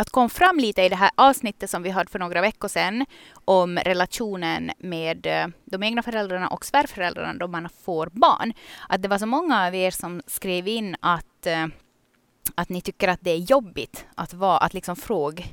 att 0.00 0.10
kom 0.10 0.30
fram 0.30 0.56
lite 0.58 0.82
i 0.82 0.88
det 0.88 0.96
här 0.96 1.10
avsnittet 1.14 1.70
som 1.70 1.82
vi 1.82 1.90
hade 1.90 2.10
för 2.10 2.18
några 2.18 2.40
veckor 2.40 2.68
sedan 2.68 3.06
om 3.44 3.78
relationen 3.78 4.70
med 4.78 5.26
eh, 5.26 5.46
de 5.64 5.82
egna 5.82 6.02
föräldrarna 6.02 6.48
och 6.48 6.64
svärföräldrarna 6.64 7.34
då 7.34 7.46
man 7.48 7.68
får 7.84 8.06
barn. 8.12 8.52
Att 8.88 9.02
det 9.02 9.08
var 9.08 9.18
så 9.18 9.26
många 9.26 9.66
av 9.66 9.74
er 9.74 9.90
som 9.90 10.22
skrev 10.26 10.68
in 10.68 10.96
att, 11.00 11.46
eh, 11.46 11.66
att 12.54 12.68
ni 12.68 12.80
tycker 12.80 13.08
att 13.08 13.20
det 13.22 13.30
är 13.30 13.36
jobbigt 13.38 14.06
att, 14.14 14.34
vara, 14.34 14.58
att 14.58 14.74
liksom 14.74 14.96
fråga 14.96 15.44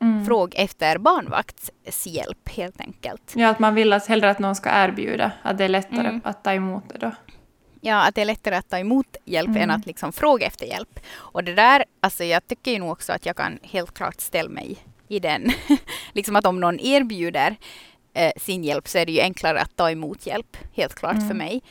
Mm. 0.00 0.26
fråg 0.26 0.54
efter 0.56 0.98
barnvaktshjälp 0.98 2.48
helt 2.48 2.80
enkelt. 2.80 3.32
Ja, 3.36 3.48
att 3.48 3.58
man 3.58 3.74
vill 3.74 3.92
att 3.92 4.06
hellre 4.06 4.30
att 4.30 4.38
någon 4.38 4.54
ska 4.54 4.70
erbjuda, 4.70 5.32
att 5.42 5.58
det 5.58 5.64
är 5.64 5.68
lättare 5.68 6.08
Mm. 6.08 6.20
att 6.24 6.44
ta 6.44 6.52
emot 6.52 6.84
det 6.88 6.98
då. 6.98 7.10
Ja, 7.86 8.06
att 8.08 8.14
det 8.14 8.20
är 8.20 8.24
lättare 8.24 8.54
att 8.54 8.68
ta 8.68 8.78
emot 8.78 9.16
hjälp 9.24 9.48
mm. 9.48 9.62
än 9.62 9.70
att 9.70 9.86
liksom 9.86 10.12
fråga 10.12 10.46
efter 10.46 10.66
hjälp. 10.66 11.00
Och 11.16 11.44
det 11.44 11.54
där, 11.54 11.84
alltså 12.00 12.24
jag 12.24 12.46
tycker 12.46 12.70
ju 12.70 12.78
nog 12.78 12.90
också 12.90 13.12
att 13.12 13.26
jag 13.26 13.36
kan 13.36 13.58
helt 13.62 13.94
klart 13.94 14.20
ställa 14.20 14.48
mig 14.48 14.78
i 15.08 15.20
den. 15.20 15.52
liksom 16.12 16.36
att 16.36 16.46
om 16.46 16.60
någon 16.60 16.80
erbjuder 16.80 17.56
eh, 18.14 18.32
sin 18.36 18.64
hjälp 18.64 18.88
så 18.88 18.98
är 18.98 19.06
det 19.06 19.12
ju 19.12 19.20
enklare 19.20 19.60
att 19.60 19.76
ta 19.76 19.90
emot 19.90 20.26
hjälp, 20.26 20.56
helt 20.72 20.94
klart 20.94 21.14
mm. 21.14 21.28
för 21.28 21.34
mig. 21.34 21.62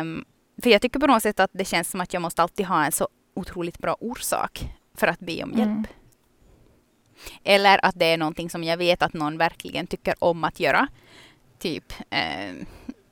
Um, 0.00 0.24
för 0.62 0.70
jag 0.70 0.82
tycker 0.82 1.00
på 1.00 1.06
något 1.06 1.22
sätt 1.22 1.40
att 1.40 1.50
det 1.52 1.64
känns 1.64 1.90
som 1.90 2.00
att 2.00 2.12
jag 2.12 2.22
måste 2.22 2.42
alltid 2.42 2.66
ha 2.66 2.84
en 2.84 2.92
så 2.92 3.08
otroligt 3.34 3.78
bra 3.78 3.96
orsak 4.00 4.68
för 4.94 5.06
att 5.06 5.20
be 5.20 5.42
om 5.42 5.50
hjälp. 5.50 5.68
Mm. 5.68 5.84
Eller 7.44 7.84
att 7.86 7.98
det 7.98 8.06
är 8.06 8.16
någonting 8.16 8.50
som 8.50 8.64
jag 8.64 8.76
vet 8.76 9.02
att 9.02 9.12
någon 9.12 9.38
verkligen 9.38 9.86
tycker 9.86 10.14
om 10.18 10.44
att 10.44 10.60
göra. 10.60 10.88
Typ, 11.58 11.92
eh, 12.10 12.54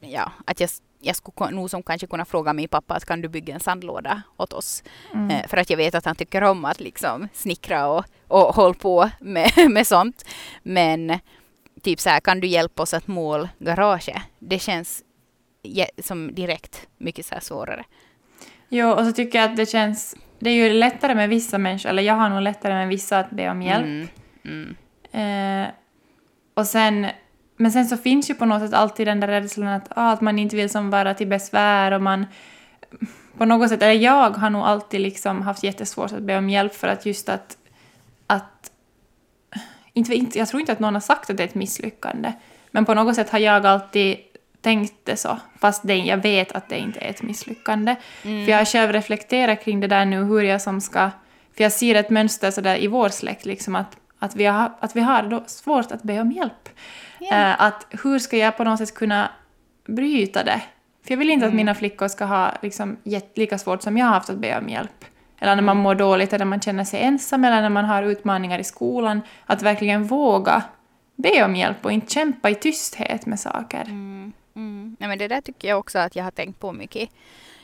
ja, 0.00 0.32
att 0.44 0.60
jag, 0.60 0.70
jag 1.04 1.16
skulle 1.16 1.50
nog 1.50 1.70
som 1.70 1.82
kanske 1.82 2.06
kunna 2.06 2.24
fråga 2.24 2.52
min 2.52 2.68
pappa 2.68 2.94
att 2.94 3.04
kan 3.04 3.20
du 3.20 3.28
bygga 3.28 3.54
en 3.54 3.60
sandlåda 3.60 4.22
åt 4.36 4.52
oss? 4.52 4.82
Mm. 5.14 5.30
Eh, 5.30 5.46
för 5.46 5.56
att 5.56 5.70
jag 5.70 5.76
vet 5.76 5.94
att 5.94 6.04
han 6.04 6.16
tycker 6.16 6.42
om 6.42 6.64
att 6.64 6.80
liksom 6.80 7.28
snickra 7.32 7.88
och, 7.88 8.04
och 8.28 8.54
hålla 8.54 8.74
på 8.74 9.10
med, 9.20 9.50
med 9.70 9.86
sånt. 9.86 10.24
Men 10.62 11.18
typ 11.82 12.00
så 12.00 12.10
här, 12.10 12.20
kan 12.20 12.40
du 12.40 12.46
hjälpa 12.46 12.82
oss 12.82 12.94
att 12.94 13.06
måla 13.06 13.48
garaget? 13.58 14.22
Det 14.38 14.58
känns 14.58 15.02
som 16.02 16.34
direkt 16.34 16.88
mycket 16.98 17.26
så 17.26 17.34
svårare. 17.40 17.84
Jo, 18.68 18.90
och 18.90 19.06
så 19.06 19.12
tycker 19.12 19.38
jag 19.38 19.50
att 19.50 19.56
det 19.56 19.66
känns... 19.66 20.16
Det 20.38 20.50
är 20.50 20.54
ju 20.54 20.72
lättare 20.72 21.14
med 21.14 21.28
vissa 21.28 21.58
människor, 21.58 21.90
eller 21.90 22.02
jag 22.02 22.14
har 22.14 22.28
nog 22.28 22.42
lättare 22.42 22.74
med 22.74 22.88
vissa 22.88 23.18
att 23.18 23.30
be 23.30 23.50
om 23.50 23.62
hjälp. 23.62 23.84
Mm, 23.84 24.76
mm. 25.12 25.64
Eh, 25.64 25.70
och 26.54 26.66
sen... 26.66 27.06
Men 27.56 27.72
sen 27.72 27.86
så 27.86 27.96
finns 27.96 28.30
ju 28.30 28.34
på 28.34 28.44
något 28.44 28.62
sätt 28.62 28.74
alltid 28.74 29.06
den 29.06 29.20
där 29.20 29.28
rädslan 29.28 29.68
att, 29.68 29.88
ah, 29.96 30.10
att 30.12 30.20
man 30.20 30.38
inte 30.38 30.56
vill 30.56 30.70
som 30.70 30.90
vara 30.90 31.14
till 31.14 31.26
besvär 31.26 31.92
och 31.92 32.02
man... 32.02 32.26
På 33.38 33.44
något 33.44 33.68
sätt, 33.68 33.82
eller 33.82 33.92
jag 33.92 34.30
har 34.30 34.50
nog 34.50 34.62
alltid 34.62 35.00
liksom 35.00 35.42
haft 35.42 35.62
jättesvårt 35.62 36.12
att 36.12 36.22
be 36.22 36.38
om 36.38 36.50
hjälp 36.50 36.74
för 36.74 36.88
att 36.88 37.06
just 37.06 37.28
att... 37.28 37.56
att 38.26 38.70
inte, 39.92 40.14
inte, 40.14 40.38
jag 40.38 40.48
tror 40.48 40.60
inte 40.60 40.72
att 40.72 40.80
någon 40.80 40.94
har 40.94 41.00
sagt 41.00 41.30
att 41.30 41.36
det 41.36 41.42
är 41.42 41.48
ett 41.48 41.54
misslyckande, 41.54 42.32
men 42.70 42.84
på 42.84 42.94
något 42.94 43.16
sätt 43.16 43.30
har 43.30 43.38
jag 43.38 43.66
alltid 43.66 44.16
tänkte 44.64 45.16
så, 45.16 45.38
fast 45.58 45.82
det, 45.86 45.96
jag 45.96 46.16
vet 46.16 46.52
att 46.52 46.68
det 46.68 46.78
inte 46.78 47.00
är 47.00 47.10
ett 47.10 47.22
misslyckande. 47.22 47.96
Mm. 48.22 48.44
För 48.44 48.52
jag 48.52 48.58
har 48.58 48.64
själv 48.64 48.92
reflekterat 48.92 49.64
kring 49.64 49.80
det 49.80 49.86
där 49.86 50.04
nu, 50.04 50.24
hur 50.24 50.42
jag 50.42 50.62
som 50.62 50.80
ska... 50.80 51.10
För 51.56 51.64
jag 51.64 51.72
ser 51.72 51.94
ett 51.94 52.10
mönster 52.10 52.50
så 52.50 52.60
där 52.60 52.82
i 52.82 52.86
vår 52.86 53.08
släkt, 53.08 53.46
liksom 53.46 53.76
att, 53.76 53.96
att, 54.24 54.36
vi 54.36 54.44
har, 54.44 54.72
att 54.80 54.96
vi 54.96 55.00
har 55.00 55.42
svårt 55.46 55.92
att 55.92 56.02
be 56.02 56.20
om 56.20 56.32
hjälp. 56.32 56.68
Yeah. 57.20 57.62
Att 57.62 57.86
hur 57.90 58.18
ska 58.18 58.36
jag 58.36 58.56
på 58.56 58.64
något 58.64 58.78
sätt 58.78 58.94
kunna 58.94 59.30
bryta 59.86 60.44
det? 60.44 60.62
För 61.04 61.10
jag 61.10 61.18
vill 61.18 61.30
inte 61.30 61.46
mm. 61.46 61.54
att 61.54 61.56
mina 61.56 61.74
flickor 61.74 62.08
ska 62.08 62.24
ha 62.24 62.52
liksom, 62.62 62.96
lika 63.34 63.58
svårt 63.58 63.82
som 63.82 63.96
jag 63.96 64.06
har 64.06 64.12
haft 64.12 64.30
att 64.30 64.38
be 64.38 64.58
om 64.58 64.68
hjälp. 64.68 65.04
Eller 65.38 65.56
när 65.56 65.62
man 65.62 65.76
mår 65.76 65.94
dåligt, 65.94 66.32
eller 66.32 66.44
när 66.44 66.50
man 66.50 66.60
känner 66.60 66.84
sig 66.84 67.00
ensam, 67.00 67.44
eller 67.44 67.62
när 67.62 67.68
man 67.68 67.84
har 67.84 68.02
utmaningar 68.02 68.58
i 68.58 68.64
skolan. 68.64 69.20
Att 69.46 69.62
verkligen 69.62 70.04
våga 70.04 70.62
be 71.16 71.44
om 71.44 71.56
hjälp 71.56 71.84
och 71.84 71.92
inte 71.92 72.12
kämpa 72.12 72.50
i 72.50 72.54
tysthet 72.54 73.26
med 73.26 73.40
saker. 73.40 73.80
Mm. 73.80 74.32
Mm. 74.56 74.96
Ja, 75.00 75.08
men 75.08 75.18
det 75.18 75.28
där 75.28 75.40
tycker 75.40 75.68
jag 75.68 75.78
också 75.78 75.98
att 75.98 76.16
jag 76.16 76.24
har 76.24 76.30
tänkt 76.30 76.60
på 76.60 76.72
mycket. 76.72 77.10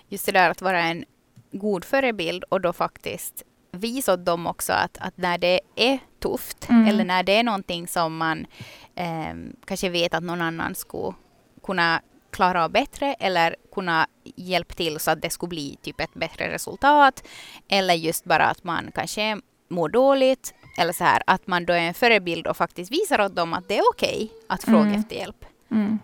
Just 0.09 0.26
det 0.26 0.33
där 0.33 0.50
att 0.50 0.62
vara 0.62 0.81
en 0.81 1.05
god 1.52 1.85
förebild 1.85 2.45
och 2.45 2.61
då 2.61 2.73
faktiskt 2.73 3.43
visa 3.73 4.12
åt 4.12 4.25
dem 4.25 4.47
också 4.47 4.73
att, 4.73 4.99
att 4.99 5.17
när 5.17 5.38
det 5.38 5.61
är 5.76 5.99
tufft 6.21 6.69
mm. 6.71 6.89
eller 6.89 7.05
när 7.05 7.23
det 7.23 7.33
är 7.33 7.43
någonting 7.43 7.89
som 7.89 8.17
man 8.17 8.47
eh, 8.95 9.35
kanske 9.67 9.89
vet 9.89 10.15
att 10.15 10.23
någon 10.23 10.43
annan 10.43 10.75
skulle 10.75 11.15
kunna 11.62 12.00
klara 12.31 12.65
av 12.65 12.71
bättre 12.71 13.15
eller 13.15 13.57
kunna 13.75 14.07
hjälpa 14.37 14.75
till 14.75 15.00
så 15.00 15.11
att 15.11 15.23
det 15.23 15.31
skulle 15.31 15.49
bli 15.49 15.77
typ 15.83 16.00
ett 16.00 16.15
bättre 16.15 16.53
resultat. 16.53 17.27
Eller 17.69 17.95
just 17.95 18.25
bara 18.25 18.45
att 18.45 18.65
man 18.65 18.91
kanske 18.95 19.41
mår 19.69 19.89
dåligt 19.89 20.55
eller 20.79 20.93
så 20.93 21.05
här 21.05 21.23
att 21.27 21.47
man 21.47 21.65
då 21.65 21.73
är 21.73 21.79
en 21.79 21.95
förebild 21.95 22.47
och 22.47 22.57
faktiskt 22.57 22.93
visar 22.93 23.21
åt 23.21 23.37
dem 23.37 23.55
att 23.55 23.69
det 23.69 23.79
är 23.79 23.83
okej 23.95 24.25
okay 24.25 24.29
att 24.47 24.65
fråga 24.65 24.81
mm. 24.81 25.00
efter 25.00 25.17
hjälp. 25.17 25.45
Mm. 25.71 25.99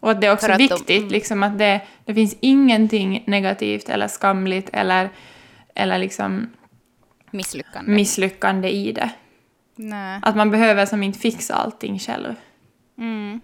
Och 0.00 0.10
att 0.10 0.20
det 0.20 0.26
är 0.26 0.32
också 0.32 0.56
viktigt, 0.56 0.86
de, 0.86 0.96
mm. 0.96 1.08
liksom 1.08 1.42
att 1.42 1.58
det, 1.58 1.80
det 2.04 2.14
finns 2.14 2.36
ingenting 2.40 3.24
negativt 3.26 3.88
eller 3.88 4.08
skamligt 4.08 4.70
eller, 4.72 5.10
eller 5.74 5.98
liksom 5.98 6.50
misslyckande. 7.32 7.92
misslyckande 7.92 8.68
i 8.68 8.92
det. 8.92 9.10
Nej. 9.76 10.20
Att 10.22 10.36
man 10.36 10.50
behöver 10.50 10.86
som 10.86 11.02
inte 11.02 11.18
fixa 11.18 11.54
allting 11.54 11.98
själv. 11.98 12.34
Mm. 12.98 13.40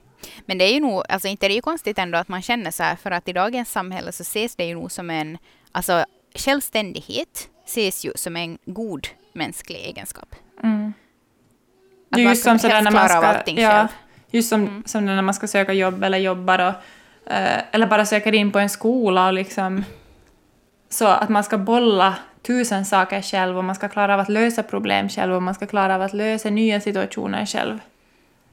Men 0.47 0.59
det 0.59 0.65
är 0.65 0.75
ju 0.75 0.81
nog, 0.81 1.03
alltså 1.09 1.29
inte 1.29 1.47
är 1.47 1.49
det 1.49 1.55
ju 1.55 1.61
konstigt 1.61 1.99
ändå 1.99 2.19
att 2.19 2.29
man 2.29 2.43
känner 2.43 2.71
så 2.71 2.83
här, 2.83 2.97
för 2.97 3.11
att 3.11 3.29
i 3.29 3.33
dagens 3.33 3.71
samhälle 3.71 4.13
så 4.13 4.23
ses 4.23 4.57
det 4.57 4.65
ju 4.65 4.75
nog 4.75 4.93
som 4.93 5.11
en, 5.11 5.39
alltså 5.73 6.05
självständighet 6.35 7.49
ses 7.67 8.05
ju 8.05 8.13
som 8.15 8.37
en 8.37 8.59
god 8.65 9.09
mänsklig 9.33 9.77
egenskap. 9.77 10.35
Mm. 10.63 10.93
Att 12.11 12.21
man 12.21 12.37
ska 12.37 12.59
som 12.59 12.71
när 12.71 12.91
man 12.91 13.09
ska, 13.09 13.19
allting 13.19 13.59
ja, 13.59 13.71
själv. 13.71 13.89
Just 14.31 14.49
som, 14.49 14.63
mm. 14.63 14.83
som 14.87 15.07
när 15.07 15.23
man 15.23 15.35
ska 15.35 15.47
söka 15.47 15.73
jobb 15.73 16.05
eller 16.05 16.19
jobbar 16.19 16.59
och, 16.59 16.75
eh, 17.33 17.63
eller 17.73 17.87
bara 17.87 18.07
söker 18.07 18.35
in 18.35 18.53
på 18.53 18.59
en 18.59 18.71
skola 18.71 19.27
och 19.27 19.33
liksom 19.33 19.85
så 20.97 21.07
att 21.07 21.29
man 21.29 21.45
ska 21.45 21.59
bolla 21.59 22.19
tusen 22.43 22.85
saker 22.85 23.23
själv 23.23 23.59
och 23.59 23.65
man 23.65 23.75
ska 23.75 23.89
klara 23.89 24.15
av 24.15 24.21
att 24.21 24.29
lösa 24.29 24.63
problem 24.63 25.09
själv 25.09 25.35
och 25.35 25.43
man 25.43 25.55
ska 25.55 25.67
klara 25.67 25.95
av 25.95 26.03
att 26.03 26.15
lösa 26.15 26.51
nya 26.51 26.81
situationer 26.81 27.47
själv. 27.47 27.79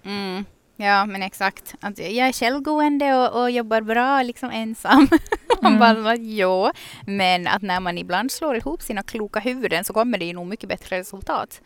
Mm. 0.05 0.45
Ja, 0.75 1.05
men 1.05 1.23
exakt. 1.23 1.75
Att 1.79 1.99
jag 1.99 2.27
är 2.27 2.31
självgående 2.31 3.15
och, 3.15 3.41
och 3.41 3.51
jobbar 3.51 3.81
bra 3.81 4.21
liksom 4.21 4.49
ensam. 4.49 5.07
mm. 5.61 5.79
bara, 5.79 6.15
ja. 6.15 6.73
Men 7.05 7.47
att 7.47 7.61
när 7.61 7.79
man 7.79 7.97
ibland 7.97 8.31
slår 8.31 8.55
ihop 8.55 8.81
sina 8.81 9.03
kloka 9.03 9.39
huvuden 9.39 9.83
så 9.83 9.93
kommer 9.93 10.17
det 10.17 10.25
ju 10.25 10.33
nog 10.33 10.47
mycket 10.47 10.69
bättre 10.69 10.99
resultat. 10.99 11.61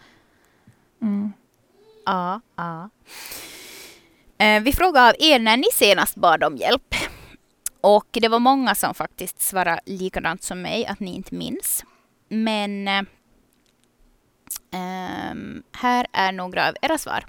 Mm. 1.02 1.34
Ja, 2.06 2.42
ja. 2.56 2.90
Eh, 4.46 4.62
vi 4.62 4.74
frågade 4.74 5.10
av 5.10 5.16
er 5.20 5.40
när 5.40 5.58
ni 5.58 5.68
senast 5.74 6.16
bad 6.16 6.44
om 6.44 6.58
hjälp. 6.58 6.96
Och 7.88 8.08
det 8.12 8.28
var 8.28 8.40
många 8.40 8.76
som 8.76 8.94
faktiskt 8.94 9.42
svarade 9.42 9.82
likadant 9.86 10.44
som 10.44 10.62
mig, 10.62 10.86
att 10.86 11.00
ni 11.00 11.16
inte 11.16 11.36
minns. 11.36 11.84
Men 12.30 12.88
um, 14.72 15.64
här 15.72 16.08
är 16.12 16.32
några 16.32 16.70
av 16.70 16.76
era 16.82 16.98
svar. 16.98 17.26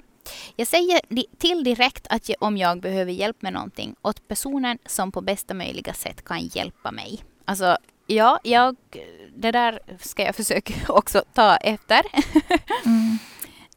Jag 0.55 0.67
säger 0.67 1.01
till 1.37 1.63
direkt 1.63 2.07
att 2.09 2.29
om 2.39 2.57
jag 2.57 2.81
behöver 2.81 3.11
hjälp 3.11 3.41
med 3.41 3.53
någonting 3.53 3.95
åt 4.01 4.27
personen 4.27 4.77
som 4.85 5.11
på 5.11 5.21
bästa 5.21 5.53
möjliga 5.53 5.93
sätt 5.93 6.25
kan 6.25 6.39
hjälpa 6.39 6.91
mig. 6.91 7.23
Alltså, 7.45 7.77
ja, 8.07 8.39
jag, 8.43 8.75
det 9.35 9.51
där 9.51 9.79
ska 9.99 10.23
jag 10.23 10.35
försöka 10.35 10.73
också 10.93 11.23
ta 11.33 11.57
efter. 11.57 12.01
Mm. 12.85 13.17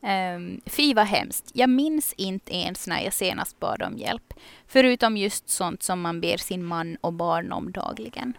Um, 0.05 0.61
fy 0.67 0.95
vad 0.95 1.07
hemskt. 1.07 1.51
Jag 1.55 1.71
minns 1.71 2.13
inte 2.13 2.57
ens 2.57 2.87
när 2.87 3.01
jag 3.01 3.13
senast 3.13 3.61
bad 3.61 3.83
om 3.83 3.99
hjälp. 3.99 4.35
Förutom 4.67 5.17
just 5.17 5.49
sånt 5.49 5.83
som 5.83 6.01
man 6.01 6.21
ber 6.21 6.37
sin 6.37 6.65
man 6.65 6.97
och 7.01 7.13
barn 7.13 7.53
om 7.53 7.73
dagligen. 7.73 8.37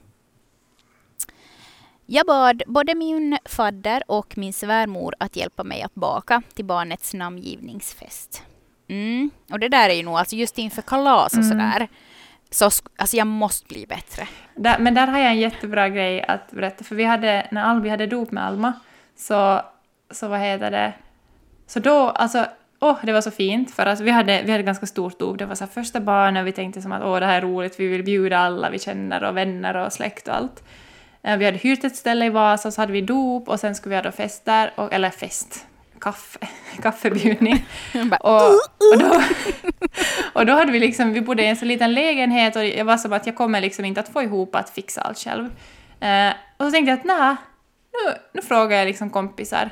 Jag 2.05 2.25
bad 2.25 2.63
både 2.67 2.95
min 2.95 3.37
fadder 3.45 4.03
och 4.07 4.37
min 4.37 4.53
svärmor 4.53 5.15
att 5.19 5.35
hjälpa 5.35 5.63
mig 5.63 5.81
att 5.81 5.95
baka 5.95 6.41
till 6.53 6.65
barnets 6.65 7.13
namngivningsfest. 7.13 8.43
Mm. 8.87 9.29
Och 9.51 9.59
det 9.59 9.69
där 9.69 9.89
är 9.89 9.93
ju 9.93 10.03
nog, 10.03 10.17
alltså 10.17 10.35
just 10.35 10.57
inför 10.57 10.81
kalas 10.81 11.33
och 11.33 11.43
mm. 11.43 11.49
sådär, 11.49 11.87
så 12.49 12.65
alltså 12.95 13.17
jag 13.17 13.27
måste 13.27 13.67
bli 13.67 13.85
bättre. 13.87 14.27
Där, 14.55 14.79
men 14.79 14.93
där 14.93 15.07
har 15.07 15.19
jag 15.19 15.31
en 15.31 15.39
jättebra 15.39 15.89
grej 15.89 16.21
att 16.21 16.51
berätta, 16.51 16.83
för 16.83 16.95
vi 16.95 17.03
hade, 17.03 17.47
när 17.51 17.63
Albi 17.63 17.89
hade 17.89 18.07
dop 18.07 18.31
med 18.31 18.43
Alma, 18.43 18.73
så, 19.15 19.61
så 20.11 20.27
vad 20.27 20.39
heter 20.39 20.71
det, 20.71 20.93
så 21.67 21.79
då, 21.79 22.09
alltså, 22.09 22.45
åh, 22.79 22.97
det 23.03 23.13
var 23.13 23.21
så 23.21 23.31
fint, 23.31 23.71
för 23.71 23.85
alltså, 23.85 24.05
vi, 24.05 24.11
hade, 24.11 24.41
vi 24.45 24.51
hade 24.51 24.63
ganska 24.63 24.85
stort 24.85 25.19
dop. 25.19 25.37
Det 25.37 25.45
var 25.45 25.55
så 25.55 25.67
första 25.67 25.99
barnet 25.99 26.41
och 26.41 26.47
vi 26.47 26.51
tänkte 26.51 26.81
som 26.81 26.91
att 26.91 27.03
åh, 27.03 27.19
det 27.19 27.25
här 27.25 27.37
är 27.37 27.41
roligt, 27.41 27.79
vi 27.79 27.87
vill 27.87 28.03
bjuda 28.03 28.37
alla 28.37 28.69
vi 28.69 28.79
känner 28.79 29.23
och 29.23 29.37
vänner 29.37 29.77
och 29.77 29.93
släkt 29.93 30.27
och 30.27 30.35
allt. 30.35 30.63
Eh, 31.23 31.37
vi 31.37 31.45
hade 31.45 31.57
hyrt 31.57 31.83
ett 31.83 31.95
ställe 31.95 32.25
i 32.25 32.29
Vasa, 32.29 32.71
så 32.71 32.81
hade 32.81 32.93
vi 32.93 33.01
dop 33.01 33.49
och 33.49 33.59
sen 33.59 33.75
skulle 33.75 33.95
vi 33.95 34.07
ha 34.07 34.11
fest 34.11 34.45
där, 34.45 34.73
och, 34.75 34.93
eller 34.93 35.09
fest, 35.09 35.67
kaffe, 35.99 36.39
kaffebjudning. 36.81 37.65
och, 38.19 38.47
och, 38.93 38.99
då, 38.99 39.21
och 40.33 40.45
då 40.45 40.53
hade 40.53 40.71
vi 40.71 40.79
liksom, 40.79 41.13
vi 41.13 41.21
bodde 41.21 41.43
i 41.43 41.47
en 41.47 41.57
så 41.57 41.65
liten 41.65 41.93
lägenhet 41.93 42.55
och 42.55 42.65
jag 42.65 42.85
var 42.85 42.97
som 42.97 43.13
att 43.13 43.25
jag 43.25 43.35
kommer 43.35 43.61
liksom 43.61 43.85
inte 43.85 43.99
att 43.99 44.09
få 44.09 44.23
ihop 44.23 44.55
att 44.55 44.69
fixa 44.69 45.01
allt 45.01 45.17
själv. 45.17 45.45
Eh, 45.99 46.33
och 46.57 46.65
så 46.65 46.71
tänkte 46.71 46.89
jag 46.91 46.99
att 46.99 47.05
nej, 47.05 47.35
nu, 47.93 48.13
nu 48.33 48.41
frågar 48.41 48.77
jag 48.77 48.85
liksom 48.85 49.09
kompisar. 49.09 49.69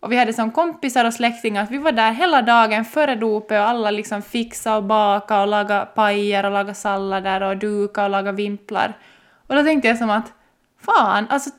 Och 0.00 0.12
vi 0.12 0.16
hade 0.16 0.32
som 0.32 0.50
kompisar 0.50 1.04
och 1.04 1.14
släktingar, 1.14 1.66
vi 1.70 1.78
var 1.78 1.92
där 1.92 2.12
hela 2.12 2.42
dagen 2.42 2.84
före 2.84 3.14
dopet 3.14 3.60
och 3.60 3.68
alla 3.68 3.90
liksom 3.90 4.22
fixade 4.22 4.76
och 4.76 4.84
bakade 4.84 5.40
och 5.42 5.48
lagade 5.48 5.86
pajer 5.86 6.44
och 6.44 6.52
lagade 6.52 6.74
sallader 6.74 7.42
och 7.42 7.56
duka 7.56 8.04
och 8.04 8.10
lagade 8.10 8.36
vimplar. 8.36 8.98
Och 9.46 9.54
då 9.54 9.62
tänkte 9.62 9.88
jag 9.88 9.98
som 9.98 10.10
att 10.10 10.32
fan, 10.80 11.26
alltså 11.30 11.50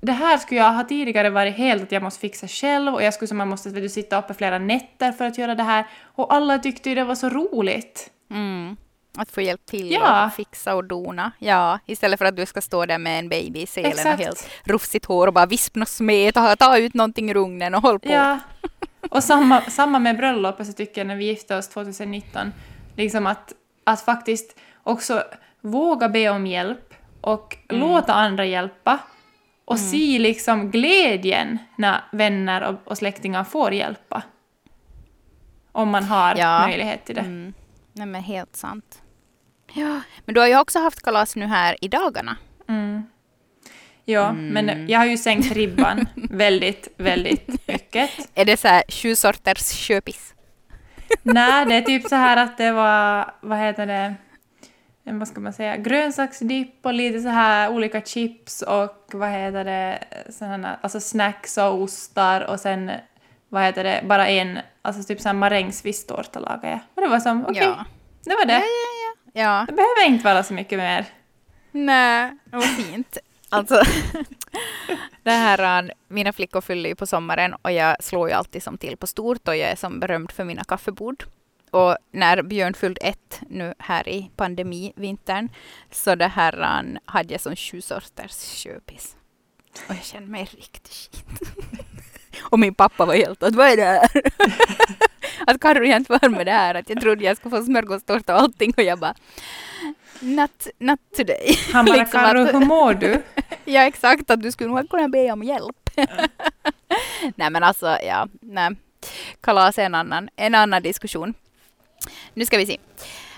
det 0.00 0.12
här 0.12 0.38
skulle 0.38 0.60
jag 0.60 0.72
ha 0.72 0.84
tidigare 0.84 1.30
varit 1.30 1.56
helt 1.56 1.82
att 1.82 1.92
jag 1.92 2.02
måste 2.02 2.20
fixa 2.20 2.48
själv 2.48 2.94
och 2.94 3.02
jag 3.02 3.14
skulle 3.14 3.28
som 3.28 3.38
man 3.38 3.48
måste 3.48 3.68
vet 3.70 3.82
du, 3.82 3.88
sitta 3.88 4.18
uppe 4.18 4.34
flera 4.34 4.58
nätter 4.58 5.12
för 5.12 5.24
att 5.24 5.38
göra 5.38 5.54
det 5.54 5.62
här 5.62 5.86
och 6.02 6.34
alla 6.34 6.58
tyckte 6.58 6.88
ju 6.88 6.94
det 6.94 7.04
var 7.04 7.14
så 7.14 7.28
roligt. 7.28 8.10
Mm. 8.30 8.76
Att 9.16 9.30
få 9.30 9.40
hjälp 9.40 9.66
till 9.66 9.90
Ja. 9.92 10.26
och 10.26 10.32
fixa 10.32 10.74
och 10.74 10.84
dona. 10.84 11.32
Ja, 11.38 11.78
istället 11.86 12.18
för 12.18 12.24
att 12.24 12.36
du 12.36 12.46
ska 12.46 12.60
stå 12.60 12.86
där 12.86 12.98
med 12.98 13.18
en 13.18 13.28
baby 13.28 13.60
i 13.60 13.66
selen 13.66 13.92
och 13.92 14.18
helt 14.18 14.50
rufsigt 14.64 15.04
hår 15.06 15.26
och 15.26 15.32
bara 15.32 15.46
vispna 15.46 15.82
och 15.82 15.88
smet 15.88 16.36
och 16.36 16.58
ta 16.58 16.78
ut 16.78 16.94
någonting 16.94 17.30
ur 17.30 17.36
ugnen 17.36 17.74
och 17.74 17.82
håll 17.82 17.98
på. 18.00 18.08
Ja. 18.12 18.38
Och 19.10 19.24
samma, 19.24 19.60
samma 19.60 19.98
med 19.98 20.16
bröllopet 20.16 20.66
så 20.66 20.72
tycker 20.72 21.00
jag 21.00 21.06
när 21.06 21.16
vi 21.16 21.24
gifte 21.24 21.56
oss 21.56 21.68
2019. 21.68 22.52
Liksom 22.96 23.26
att, 23.26 23.52
att 23.84 24.00
faktiskt 24.00 24.58
också 24.82 25.22
våga 25.60 26.08
be 26.08 26.28
om 26.28 26.46
hjälp 26.46 26.94
och 27.20 27.56
Mm. 27.70 27.80
låta 27.88 28.12
andra 28.14 28.44
hjälpa. 28.44 28.98
Och 29.64 29.78
se 29.78 30.18
liksom 30.18 30.70
glädjen 30.70 31.58
när 31.76 32.00
vänner 32.12 32.62
och, 32.62 32.74
och 32.90 32.98
släktingar 32.98 33.44
får 33.44 33.72
hjälpa. 33.72 34.22
Om 35.72 35.88
man 35.88 36.04
har 36.04 36.34
Ja. 36.36 36.66
möjlighet 36.66 37.04
till 37.04 37.14
det. 37.14 37.20
Mm. 37.20 37.54
Nej 37.98 38.06
men 38.06 38.22
helt 38.22 38.56
sant. 38.56 39.02
Ja, 39.74 40.00
men 40.24 40.34
du 40.34 40.40
har 40.40 40.48
ju 40.48 40.58
också 40.58 40.78
haft 40.78 41.02
kalas 41.02 41.36
nu 41.36 41.46
här 41.46 41.76
i 41.84 41.88
dagarna. 41.88 42.36
Mm. 42.68 43.02
Ja, 44.04 44.28
Mm. 44.28 44.48
men 44.48 44.88
jag 44.88 44.98
har 44.98 45.06
ju 45.06 45.16
sänkt 45.18 45.52
ribban 45.52 46.06
väldigt, 46.30 46.88
väldigt 46.96 47.68
mycket. 47.68 48.10
Är 48.34 48.44
det 48.44 48.56
så 48.56 48.68
här 48.68 48.82
sju 48.88 49.14
sorters 49.16 49.68
köpis? 49.70 50.34
Nej, 51.22 51.66
det 51.66 51.74
är 51.74 51.82
typ 51.82 52.08
så 52.08 52.14
här 52.16 52.36
att 52.36 52.58
det 52.58 52.72
var, 52.72 53.34
vad 53.40 53.58
heter 53.58 53.86
det, 53.86 54.14
vad 55.04 55.28
ska 55.28 55.40
man 55.40 55.52
säga, 55.52 55.76
grönsaksdipp 55.76 56.86
och 56.86 56.94
lite 56.94 57.20
så 57.20 57.28
här 57.28 57.70
olika 57.70 58.00
chips 58.00 58.62
och 58.62 59.10
vad 59.12 59.30
heter 59.30 59.64
det, 59.64 60.04
sådana, 60.32 60.78
alltså 60.82 61.00
snacks 61.00 61.58
och 61.58 61.74
ostar 61.82 62.40
och 62.40 62.60
sen, 62.60 62.90
vad 63.48 63.62
heter 63.62 63.84
det, 63.84 64.00
bara 64.04 64.28
en, 64.28 64.58
alltså 64.82 65.02
typ 65.02 65.20
så 65.20 65.28
här 65.28 65.34
marängsvisstårta 65.34 66.38
lagade 66.40 66.68
jag. 66.68 66.78
Och 66.94 67.02
det 67.02 67.08
var 67.08 67.20
som, 67.20 67.46
okej, 67.46 67.62
Ja. 67.62 67.84
det 68.24 68.34
var 68.34 68.44
det. 68.46 68.52
Ja, 68.52 68.58
ja, 68.60 69.14
ja. 69.32 69.42
ja. 69.42 69.64
Det 69.68 69.72
behöver 69.72 70.06
inte 70.06 70.24
vara 70.24 70.42
så 70.42 70.54
mycket 70.54 70.78
mer. 70.78 71.04
Nej, 71.72 72.36
vad 72.44 72.64
fint. 72.64 73.18
Alltså, 73.50 73.82
det 75.22 75.30
här, 75.30 75.82
äh, 75.84 75.90
mina 76.08 76.32
flickor 76.32 76.60
fyller 76.60 76.88
ju 76.90 76.94
på 76.96 77.06
sommaren 77.06 77.54
och 77.62 77.72
jag 77.72 78.04
slår 78.04 78.28
ju 78.28 78.34
alltid 78.34 78.62
som 78.62 78.78
till 78.78 78.96
på 78.96 79.06
stort 79.06 79.48
och 79.48 79.56
jag 79.56 79.70
är 79.70 79.76
som 79.76 80.00
berömd 80.00 80.32
för 80.32 80.44
mina 80.44 80.64
kaffebord. 80.64 81.24
Och 81.70 81.96
när 82.12 82.42
Björn 82.42 82.74
fyllde 82.74 83.00
ett 83.00 83.40
nu 83.48 83.74
här 83.78 84.08
i 84.08 84.30
pandemivintern 84.36 85.48
så 85.90 86.14
det 86.14 86.28
här 86.28 86.60
äh, 86.60 86.98
hade 87.04 87.34
jag 87.34 87.40
som 87.40 87.56
sju 87.56 87.80
sorters 87.80 88.40
köpis. 88.42 89.16
Och 89.88 89.94
jag 89.94 90.04
kände 90.04 90.30
mig 90.30 90.44
riktigt 90.44 90.88
skit. 90.88 91.24
och 92.40 92.58
min 92.58 92.74
pappa 92.74 93.04
var 93.06 93.14
helt 93.14 93.42
att 93.42 93.54
vad 93.54 93.66
är 93.66 93.76
det 93.76 93.84
här? 93.84 94.08
att 95.46 95.60
Carro 95.60 95.84
inte 95.84 96.12
var 96.12 96.28
med 96.28 96.46
det 96.46 96.52
här, 96.52 96.74
att 96.74 96.88
jag 96.90 97.00
trodde 97.00 97.24
jag 97.24 97.36
skulle 97.36 97.56
få 97.56 97.64
smörgåstårta 97.64 98.34
och 98.34 98.40
allting 98.42 98.72
och 98.76 98.82
jag 98.82 98.98
bara 98.98 99.14
Not, 100.20 100.66
not 100.78 101.00
today. 101.16 101.58
Han 101.72 101.84
bara, 101.84 101.96
Liksom 101.96 102.20
Carro, 102.20 102.42
att- 102.42 102.54
hur 102.54 102.66
mår 102.66 102.94
du? 102.94 103.22
Ja, 103.64 103.82
exakt. 103.82 104.30
Att 104.30 104.42
du 104.42 104.52
skulle 104.52 104.70
nog 104.70 104.90
kunna 104.90 105.08
be 105.08 105.32
om 105.32 105.42
hjälp. 105.42 105.90
nej, 107.36 107.50
men 107.50 107.62
alltså, 107.62 107.86
ja, 107.86 108.28
nej. 108.40 108.70
Kalas 109.40 109.78
är 109.78 109.82
en 109.84 109.94
annan, 109.94 110.28
en 110.36 110.54
annan 110.54 110.82
diskussion. 110.82 111.34
Nu 112.34 112.44
ska 112.46 112.58
vi 112.58 112.66
se. 112.66 112.78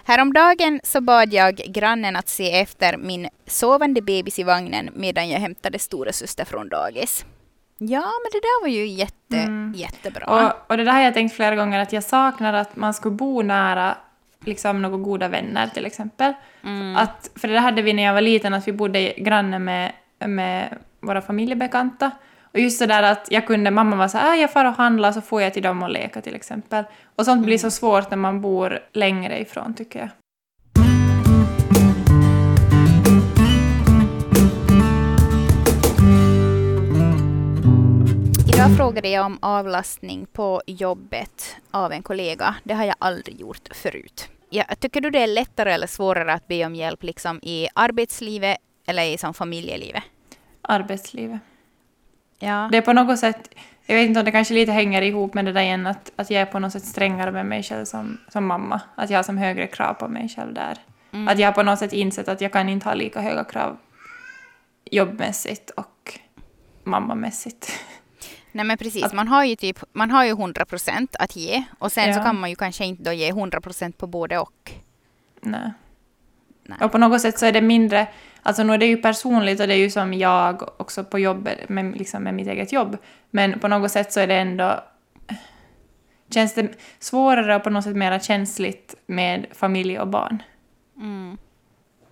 Häromdagen 0.04 0.80
så 0.84 1.00
bad 1.00 1.32
jag 1.32 1.54
grannen 1.56 2.16
att 2.16 2.28
se 2.28 2.60
efter 2.60 2.96
min 2.96 3.28
sovande 3.46 4.02
bebis 4.02 4.38
i 4.38 4.42
vagnen 4.42 4.90
medan 4.94 5.28
jag 5.28 5.40
hämtade 5.40 5.78
stora 5.78 6.12
syster 6.12 6.44
från 6.44 6.68
dagis. 6.68 7.24
Ja, 7.82 8.00
men 8.22 8.30
det 8.32 8.40
där 8.40 8.62
var 8.62 8.68
ju 8.68 8.86
jätte, 8.86 9.36
Mm. 9.36 9.72
jättebra. 9.76 10.24
Och, 10.26 10.70
och 10.70 10.76
det 10.76 10.84
där 10.84 10.92
har 10.92 11.00
jag 11.00 11.14
tänkt 11.14 11.36
flera 11.36 11.56
gånger 11.56 11.78
att 11.80 11.92
jag 11.92 12.04
saknar 12.04 12.52
att 12.52 12.76
man 12.76 12.94
skulle 12.94 13.14
bo 13.14 13.42
nära 13.42 13.94
liksom 14.44 14.82
några 14.82 14.96
goda 14.96 15.28
vänner 15.28 15.66
till 15.66 15.86
exempel. 15.86 16.32
Mm. 16.64 16.96
Att, 16.96 17.30
för 17.36 17.48
det 17.48 17.58
hade 17.58 17.82
vi 17.82 17.92
när 17.92 18.02
jag 18.02 18.14
var 18.14 18.20
liten, 18.20 18.54
att 18.54 18.68
vi 18.68 18.72
bodde 18.72 19.12
granne 19.16 19.58
med, 19.58 19.92
med 20.26 20.78
våra 21.00 21.22
familjebekanta. 21.22 22.10
Och 22.52 22.58
just 22.60 22.78
så 22.78 22.86
där 22.86 23.02
att 23.02 23.28
jag 23.30 23.46
kunde, 23.46 23.70
mamma 23.70 23.96
var 23.96 24.08
så 24.08 24.18
här, 24.18 24.30
ah, 24.32 24.36
jag 24.36 24.52
far 24.52 24.64
och 24.64 24.72
handlar 24.74 25.12
så 25.12 25.20
får 25.20 25.42
jag 25.42 25.54
till 25.54 25.62
dem 25.62 25.82
och 25.82 25.90
leka 25.90 26.20
till 26.20 26.34
exempel. 26.34 26.84
Och 27.16 27.24
sånt 27.24 27.44
blir 27.46 27.58
så 27.58 27.70
svårt 27.70 28.10
när 28.10 28.16
man 28.18 28.40
bor 28.40 28.78
längre 28.92 29.40
ifrån 29.40 29.74
tycker 29.74 29.98
jag. 29.98 30.08
Idag 38.60 38.76
frågade 38.76 39.08
jag 39.08 39.26
om 39.26 39.38
avlastning 39.42 40.26
på 40.32 40.62
jobbet 40.66 41.56
av 41.70 41.92
en 41.92 42.02
kollega. 42.02 42.54
Det 42.64 42.74
har 42.74 42.84
jag 42.84 42.94
aldrig 42.98 43.40
gjort 43.40 43.68
förut. 43.70 44.28
Ja, 44.50 44.64
tycker 44.78 45.00
du 45.00 45.10
det 45.10 45.22
är 45.22 45.26
lättare 45.26 45.72
eller 45.72 45.86
svårare 45.86 46.32
att 46.32 46.48
be 46.48 46.66
om 46.66 46.74
hjälp 46.74 47.02
liksom 47.02 47.40
i 47.42 47.68
arbetslivet 47.74 48.58
eller 48.86 49.02
i 49.02 49.18
som 49.18 49.34
familjelivet? 49.34 50.02
Arbetslivet. 50.62 51.40
Ja. 52.38 52.68
Det 52.72 52.76
är 52.76 52.82
på 52.82 52.92
något 52.92 53.18
sätt, 53.18 53.54
jag 53.86 53.96
vet 53.96 54.08
inte 54.08 54.20
om 54.20 54.24
det 54.24 54.32
kanske 54.32 54.54
lite 54.54 54.72
hänger 54.72 55.02
ihop 55.02 55.34
med 55.34 55.44
det 55.44 55.52
där 55.52 55.62
igen 55.62 55.86
att, 55.86 56.12
att 56.16 56.30
jag 56.30 56.42
är 56.42 56.46
på 56.46 56.58
något 56.58 56.72
sätt 56.72 56.84
strängare 56.84 57.32
med 57.32 57.46
mig 57.46 57.62
själv 57.62 57.84
som, 57.84 58.18
som 58.28 58.46
mamma. 58.46 58.80
Att 58.94 59.10
jag 59.10 59.18
har 59.18 59.22
som 59.22 59.38
högre 59.38 59.66
krav 59.66 59.94
på 59.94 60.08
mig 60.08 60.28
själv 60.28 60.54
där. 60.54 60.78
Mm. 61.12 61.28
Att 61.28 61.38
jag 61.38 61.48
har 61.48 61.52
på 61.52 61.62
något 61.62 61.78
sätt 61.78 61.92
insett 61.92 62.28
att 62.28 62.40
jag 62.40 62.52
kan 62.52 62.68
inte 62.68 62.88
ha 62.88 62.94
lika 62.94 63.20
höga 63.20 63.44
krav 63.44 63.76
jobbmässigt 64.84 65.70
och 65.70 66.18
mammamässigt. 66.84 67.72
Nej 68.52 68.64
men 68.64 68.78
precis, 68.78 69.04
Att- 69.04 69.12
man 69.12 69.28
har 69.28 69.44
ju 69.44 69.56
typ, 69.56 69.78
man 69.92 70.10
har 70.10 70.24
ju 70.24 70.30
100 70.30 70.64
procent 70.64 71.16
att 71.18 71.36
ge 71.36 71.62
och 71.78 71.92
sen 71.92 72.14
så 72.14 72.20
Ja. 72.20 72.24
kan 72.24 72.40
man 72.40 72.50
ju 72.50 72.56
kanske 72.56 72.84
inte 72.84 73.02
då 73.02 73.12
ge 73.12 73.28
100 73.28 73.60
procent 73.60 73.98
på 73.98 74.06
både 74.06 74.38
och. 74.38 74.72
Nej. 75.40 75.70
Nej. 76.64 76.78
Och 76.80 76.92
på 76.92 76.98
något 76.98 77.20
sätt 77.20 77.38
så 77.38 77.46
är 77.46 77.52
det 77.52 77.60
mindre, 77.60 78.08
alltså 78.42 78.62
nu 78.62 78.72
är 78.74 78.78
det 78.78 78.86
ju 78.86 78.96
personligt 78.96 79.60
och 79.60 79.66
det 79.68 79.74
är 79.74 79.78
ju 79.78 79.90
som 79.90 80.14
jag 80.14 80.80
också 80.80 81.04
på 81.04 81.18
jobbet, 81.18 81.68
med, 81.68 81.96
liksom 81.96 82.22
med 82.22 82.34
mitt 82.34 82.48
eget 82.48 82.72
jobb, 82.72 82.96
men 83.30 83.58
på 83.60 83.68
något 83.68 83.90
sätt 83.90 84.12
så 84.12 84.20
är 84.20 84.26
det 84.26 84.34
ändå, 84.34 84.84
känns 86.34 86.54
det 86.54 86.68
svårare 86.98 87.56
och 87.56 87.62
på 87.64 87.70
något 87.70 87.84
sätt 87.84 87.96
mer 87.96 88.18
känsligt 88.18 88.94
med 89.06 89.46
familj 89.52 89.98
och 89.98 90.08
barn. 90.08 90.42
Mm. 90.96 91.38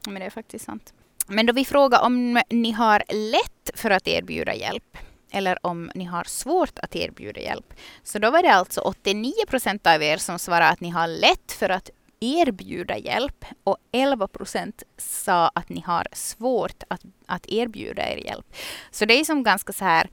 Men 0.07 0.15
det 0.15 0.25
är 0.27 0.31
faktiskt 0.31 0.65
sant. 0.65 0.93
Men 1.27 1.47
då 1.47 1.53
vi 1.53 1.65
frågar 1.65 2.03
om 2.03 2.41
ni 2.51 2.73
har 2.73 3.03
lätt 3.33 3.71
för 3.75 3.91
att 3.91 4.09
erbjuda 4.09 4.55
hjälp 4.55 4.99
eller 5.31 5.67
om 5.67 5.91
ni 5.95 6.05
har 6.05 6.25
svårt 6.25 6.79
att 6.79 6.97
erbjuda 6.97 7.41
hjälp. 7.41 7.75
Så 8.03 8.19
då 8.19 8.31
var 8.31 8.43
det 8.43 8.53
alltså 8.55 8.81
89 8.81 9.33
procent 9.49 9.87
av 9.87 10.03
er 10.03 10.17
som 10.17 10.39
svarade 10.39 10.69
att 10.71 10.81
ni 10.81 10.91
har 10.91 11.07
lätt 11.07 11.53
för 11.53 11.69
att 11.71 11.91
erbjuda 12.21 12.97
hjälp 12.99 13.45
och 13.65 13.77
11 13.93 14.29
procent 14.29 14.83
sa 14.99 15.49
att 15.49 15.69
ni 15.69 15.81
har 15.87 16.07
svårt 16.13 16.83
att, 16.89 17.01
att 17.27 17.47
erbjuda 17.49 18.03
er 18.13 18.17
hjälp. 18.17 18.47
Så 18.91 19.05
det 19.05 19.21
är 19.21 19.25
som 19.25 19.43
ganska 19.43 19.73
så 19.73 19.85
här 19.85 20.09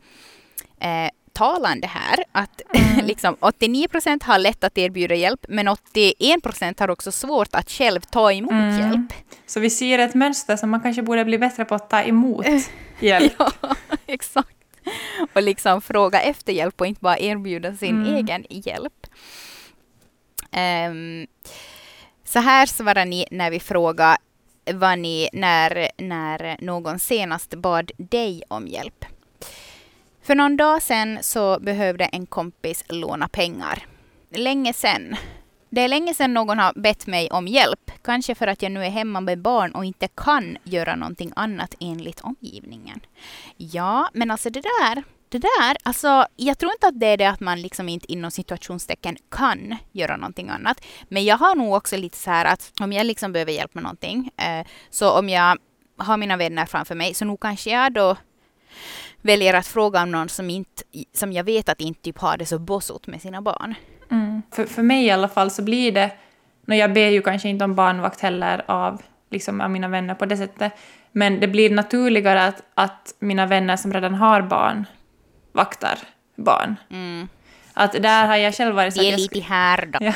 eh, 0.79 1.09
talande 1.33 1.87
här 1.87 2.23
att 2.31 2.61
liksom 3.03 3.37
89 3.39 3.87
procent 3.87 4.23
har 4.23 4.39
lätt 4.39 4.63
att 4.63 4.77
erbjuda 4.77 5.15
hjälp 5.15 5.45
men 5.49 5.67
81 5.67 6.43
procent 6.43 6.79
har 6.79 6.89
också 6.89 7.11
svårt 7.11 7.55
att 7.55 7.69
själv 7.69 8.01
ta 8.01 8.31
emot 8.31 8.51
Mm. 8.51 8.79
hjälp. 8.79 9.13
Så 9.45 9.59
vi 9.59 9.69
ser 9.69 9.99
ett 9.99 10.13
mönster 10.13 10.55
som 10.55 10.69
man 10.69 10.81
kanske 10.81 11.01
borde 11.01 11.25
bli 11.25 11.37
bättre 11.37 11.65
på 11.65 11.75
att 11.75 11.89
ta 11.89 12.01
emot 12.01 12.45
hjälp. 12.99 13.33
Ja, 13.39 13.51
exakt. 14.05 14.54
Och 15.33 15.43
liksom 15.43 15.81
fråga 15.81 16.21
efter 16.21 16.53
hjälp 16.53 16.81
och 16.81 16.87
inte 16.87 17.01
bara 17.01 17.17
erbjuda 17.19 17.75
sin 17.75 17.95
Mm. 18.01 18.15
egen 18.15 18.45
hjälp. 18.49 19.07
Ehm, 20.51 21.27
så 22.23 22.39
här 22.39 22.65
svarar 22.65 23.05
ni 23.05 23.25
när 23.31 23.51
vi 23.51 23.59
frågar 23.59 24.17
vad 24.73 24.99
ni 24.99 25.29
när, 25.33 25.89
när 25.97 26.57
någon 26.61 26.99
senast 26.99 27.55
bad 27.55 27.91
dig 27.97 28.43
om 28.47 28.67
hjälp. 28.67 29.05
För 30.21 30.35
någon 30.35 30.57
dag 30.57 30.81
sedan 30.81 31.17
så 31.21 31.59
behövde 31.59 32.05
en 32.05 32.25
kompis 32.25 32.83
låna 32.89 33.27
pengar. 33.27 33.85
Länge 34.31 34.73
sedan. 34.73 35.15
Det 35.75 35.81
är 35.81 35.87
länge 35.87 36.13
sedan 36.13 36.33
någon 36.33 36.59
har 36.59 36.73
bett 36.73 37.07
mig 37.07 37.29
om 37.31 37.47
hjälp. 37.47 37.91
Kanske 38.01 38.35
för 38.35 38.47
att 38.47 38.61
jag 38.61 38.71
nu 38.71 38.85
är 38.85 38.89
hemma 38.89 39.21
med 39.21 39.41
barn 39.41 39.71
och 39.71 39.85
inte 39.85 40.07
kan 40.07 40.57
göra 40.63 40.95
någonting 40.95 41.31
annat 41.35 41.75
enligt 41.79 42.21
omgivningen. 42.21 42.99
Ja, 43.57 44.09
men 44.13 44.31
alltså 44.31 44.49
det 44.49 44.61
där, 44.61 45.03
det 45.29 45.37
där, 45.37 45.77
alltså 45.83 46.25
jag 46.35 46.57
tror 46.57 46.71
inte 46.71 46.87
att 46.87 46.99
det 46.99 47.07
är 47.07 47.17
det 47.17 47.25
att 47.25 47.39
man 47.39 47.61
liksom 47.61 47.89
inte 47.89 48.11
inom 48.11 48.31
situationstecken 48.31 49.17
kan 49.31 49.77
göra 49.91 50.17
någonting 50.17 50.49
annat. 50.49 50.85
Men 51.09 51.25
jag 51.25 51.37
har 51.37 51.55
nog 51.55 51.73
också 51.73 51.97
lite 51.97 52.17
så 52.17 52.29
här 52.29 52.45
att 52.45 52.71
om 52.81 52.93
jag 52.93 53.05
liksom 53.05 53.33
behöver 53.33 53.51
hjälp 53.51 53.73
med 53.73 53.83
någonting, 53.83 54.31
eh, 54.37 54.67
så 54.89 55.19
om 55.19 55.29
jag 55.29 55.57
har 55.97 56.17
mina 56.17 56.37
vänner 56.37 56.65
framför 56.65 56.95
mig, 56.95 57.13
så 57.13 57.25
nog 57.25 57.39
kanske 57.39 57.69
jag 57.69 57.93
då 57.93 58.17
väljer 59.21 59.53
att 59.53 59.67
fråga 59.67 60.03
om 60.03 60.11
någon 60.11 60.29
som, 60.29 60.49
inte, 60.49 60.83
som 61.13 61.33
jag 61.33 61.43
vet 61.43 61.69
att 61.69 61.81
inte 61.81 62.01
typ 62.01 62.17
har 62.17 62.37
det 62.37 62.45
så 62.45 62.59
bossigt 62.59 63.07
med 63.07 63.21
sina 63.21 63.41
barn. 63.41 63.75
Mm. 64.11 64.41
För, 64.51 64.65
för 64.65 64.83
mig 64.83 65.05
i 65.05 65.11
alla 65.11 65.27
fall 65.27 65.51
så 65.51 65.63
blir 65.63 65.91
det, 65.91 66.11
när 66.65 66.75
jag 66.75 66.93
ber 66.93 67.09
ju 67.09 67.21
kanske 67.21 67.49
inte 67.49 67.65
om 67.65 67.75
barnvakt 67.75 68.21
heller 68.21 68.63
av, 68.65 69.01
liksom, 69.29 69.61
av 69.61 69.71
mina 69.71 69.87
vänner 69.87 70.15
på 70.15 70.25
det 70.25 70.37
sättet, 70.37 70.73
men 71.11 71.39
det 71.39 71.47
blir 71.47 71.69
naturligare 71.69 72.45
att, 72.45 72.63
att 72.73 73.15
mina 73.19 73.45
vänner 73.45 73.77
som 73.77 73.93
redan 73.93 74.13
har 74.13 74.41
barn 74.41 74.85
vaktar 75.51 75.99
barn. 76.35 76.75
Mm. 76.89 77.27
Att 77.73 77.91
där 77.91 78.27
har 78.27 78.35
jag 78.35 78.55
själv 78.55 78.75
varit 78.75 78.93
så 78.93 79.01
att 79.01 79.05
är 79.05 79.17
lite 79.17 79.39
här 79.39 79.85
då. 79.85 79.99
Ja. 80.01 80.13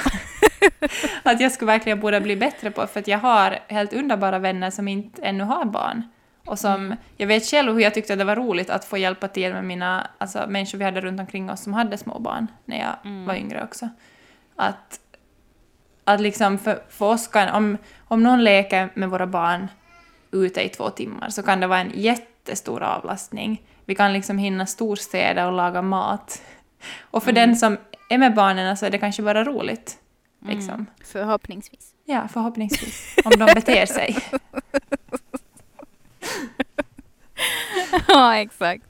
att 1.24 1.42
jag 1.42 1.52
skulle 1.52 1.72
verkligen 1.72 2.00
borde 2.00 2.22
bli 2.22 2.36
bättre 2.36 2.72
på, 2.72 2.88
för 2.88 3.00
att 3.00 3.08
jag 3.08 3.20
har 3.20 3.60
helt 3.68 3.94
underbara 3.94 4.40
vänner 4.40 4.72
som 4.72 4.88
inte 4.88 5.22
ännu 5.22 5.44
har 5.44 5.66
barn. 5.66 6.04
Och 6.50 6.60
som, 6.60 6.74
Mm. 6.86 6.98
jag 7.18 7.28
vet 7.28 7.46
själv 7.46 7.74
hur 7.74 7.80
jag 7.80 7.94
tyckte 7.94 8.16
det 8.16 8.24
var 8.24 8.36
roligt 8.36 8.70
att 8.70 8.86
få 8.86 8.98
hjälpa 8.98 9.28
till 9.28 9.54
med 9.54 9.64
mina, 9.66 10.08
alltså 10.18 10.46
människor 10.48 10.78
vi 10.78 10.84
hade 10.84 11.02
runt 11.02 11.20
omkring 11.20 11.50
oss 11.50 11.64
som 11.64 11.74
hade 11.74 11.98
små 11.98 12.20
barn 12.20 12.48
när 12.66 12.80
jag 12.80 12.96
Mm. 13.06 13.26
var 13.26 13.36
yngre 13.36 13.64
också. 13.64 13.90
Att, 14.56 15.00
att 16.04 16.22
liksom 16.22 16.58
för, 16.58 16.84
för 16.90 17.06
oss 17.06 17.28
kan, 17.28 17.50
om, 17.50 17.78
om 18.08 18.24
någon 18.24 18.44
leker 18.44 18.90
med 18.94 19.10
våra 19.10 19.28
barn 19.28 19.68
ute 20.32 20.62
i 20.62 20.70
två 20.70 20.90
timmar 20.90 21.30
så 21.30 21.44
kan 21.44 21.60
det 21.60 21.68
vara 21.68 21.80
en 21.80 21.92
jättestor 21.96 22.84
avlastning. 22.84 23.62
Vi 23.86 23.96
kan 23.96 24.14
liksom 24.14 24.38
hinna 24.38 24.66
storstäda 24.66 25.48
och 25.48 25.54
laga 25.54 25.82
mat. 25.82 26.42
Och 27.02 27.24
för 27.24 27.32
den 27.32 27.56
som 27.56 27.78
är 28.10 28.18
med 28.18 28.34
barnen 28.34 28.78
så 28.78 28.86
är 28.86 28.90
det 28.90 28.98
kanske 28.98 29.22
bara 29.24 29.44
roligt. 29.44 29.98
Liksom. 30.46 30.74
Mm. 30.74 30.86
Förhoppningsvis. 31.06 31.94
Ja, 32.06 32.28
förhoppningsvis. 32.34 33.16
Om 33.26 33.32
de 33.40 33.46
beter 33.46 33.86
sig. 33.86 34.18
ja, 38.08 38.36
exakt. 38.38 38.84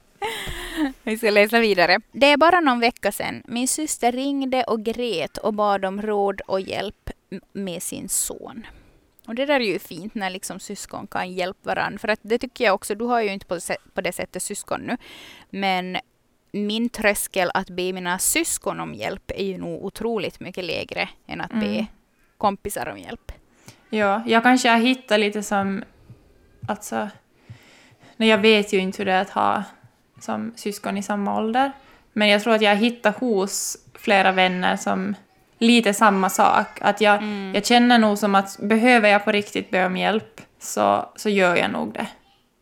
Vi 1.04 1.18
ska 1.18 1.30
läsa 1.30 1.60
vidare. 1.60 2.00
Det 2.12 2.26
är 2.32 2.38
bara 2.38 2.60
någon 2.60 2.80
vecka 2.80 3.12
sedan 3.12 3.44
min 3.48 3.68
syster 3.68 4.12
ringde 4.12 4.64
och 4.64 4.84
grät 4.84 5.38
och 5.38 5.54
bad 5.54 5.86
om 5.86 6.02
råd 6.02 6.42
och 6.48 6.62
hjälp 6.62 7.10
med 7.54 7.84
sin 7.84 8.10
son. 8.10 8.68
Och 9.28 9.36
det 9.36 9.46
där 9.46 9.60
är 9.60 9.66
ju 9.74 9.80
fint 9.80 10.16
när 10.16 10.30
liksom 10.30 10.60
syskon 10.60 11.08
kan 11.08 11.32
hjälpa 11.34 11.60
varandra. 11.70 11.98
För 12.00 12.08
att 12.08 12.20
det 12.22 12.38
tycker 12.38 12.64
jag 12.66 12.76
också, 12.76 12.96
du 12.96 13.06
har 13.06 13.22
ju 13.22 13.34
inte 13.34 13.46
på, 13.46 13.54
det 13.54 13.60
sä- 13.60 13.90
på 13.94 14.02
det 14.02 14.12
sättet 14.12 14.44
syskon 14.44 14.82
nu. 14.82 14.98
Men 15.50 15.98
min 16.52 16.90
tröskel 16.90 17.52
att 17.54 17.70
be 17.70 17.94
mina 17.94 18.20
syskon 18.20 18.80
om 18.80 18.94
hjälp 18.94 19.32
är 19.36 19.44
ju 19.46 19.58
nog 19.58 19.86
otroligt 19.86 20.40
mycket 20.40 20.64
lägre 20.66 21.10
än 21.28 21.42
att 21.42 21.50
be 21.52 21.66
Mm. 21.66 21.86
kompisar 22.38 22.90
om 22.90 22.98
hjälp. 22.98 23.32
Ja, 23.90 24.24
jag 24.28 24.44
kanske 24.44 24.70
har 24.70 24.78
hittat 24.78 25.20
lite 25.20 25.44
som... 25.44 25.84
Alltså... 26.68 27.10
Nej, 28.20 28.30
jag 28.30 28.38
vet 28.38 28.74
ju 28.74 28.78
inte 28.78 28.98
hur 28.98 29.06
det 29.06 29.12
är 29.14 29.22
att 29.22 29.30
ha 29.30 29.64
som 30.20 30.54
syskon 30.56 30.98
i 30.98 31.04
samma 31.04 31.38
ålder. 31.38 31.72
Men 32.14 32.28
jag 32.28 32.44
tror 32.44 32.54
att 32.56 32.62
jag 32.62 32.76
hittat 32.76 33.20
hos 33.20 33.78
flera 33.96 34.32
vänner 34.32 34.78
som 34.78 35.16
lite 35.60 35.94
samma 35.94 36.30
sak. 36.30 36.68
Att 36.82 37.02
jag, 37.02 37.18
Mm. 37.18 37.52
jag 37.56 37.66
känner 37.66 37.98
nog 38.00 38.18
som 38.18 38.36
att 38.36 38.58
behöver 38.60 39.10
jag 39.10 39.26
på 39.26 39.32
riktigt 39.32 39.70
be 39.72 39.86
om 39.86 39.98
hjälp 39.98 40.42
så, 40.60 41.10
så 41.16 41.30
gör 41.30 41.56
jag 41.56 41.72
nog 41.72 41.94
det. 41.94 42.08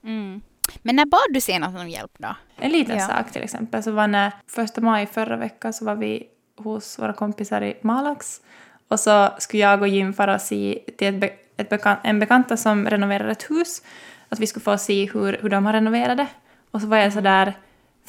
Mm. 0.03 0.41
Men 0.81 0.95
när 0.95 1.05
bad 1.05 1.33
du 1.33 1.41
senast 1.41 1.77
om 1.77 1.89
hjälp 1.89 2.11
då? 2.17 2.35
En 2.59 2.71
liten 2.71 2.97
Ja. 2.97 3.07
sak 3.07 3.31
till 3.31 3.43
exempel 3.43 3.83
så 3.83 3.91
var 3.91 4.07
när 4.07 4.31
första 4.47 4.81
maj 4.81 5.05
förra 5.05 5.37
veckan 5.37 5.73
så 5.73 5.85
var 5.85 5.95
vi 5.95 6.23
hos 6.57 6.99
våra 6.99 7.13
kompisar 7.13 7.61
i 7.61 7.77
Malax 7.81 8.41
och 8.87 8.99
så 8.99 9.29
skulle 9.39 9.63
jag 9.63 9.81
och 9.81 9.87
Jim 9.87 10.13
fara 10.13 10.35
och 10.35 10.41
se 10.41 10.79
till 10.97 11.07
ett 11.07 11.21
be, 11.21 11.29
ett 11.57 11.69
bekant, 11.69 11.99
en 12.03 12.19
bekanta 12.19 12.57
som 12.57 12.89
renoverar 12.89 13.27
ett 13.27 13.49
hus 13.51 13.81
att 14.29 14.39
vi 14.39 14.47
skulle 14.47 14.63
få 14.63 14.77
se 14.77 15.09
hur, 15.13 15.37
hur 15.41 15.49
de 15.49 15.65
har 15.65 15.73
renoverat 15.73 16.17
det. 16.17 16.27
Och 16.71 16.81
så 16.81 16.87
var 16.87 16.97
jag 16.97 17.13
sådär 17.13 17.53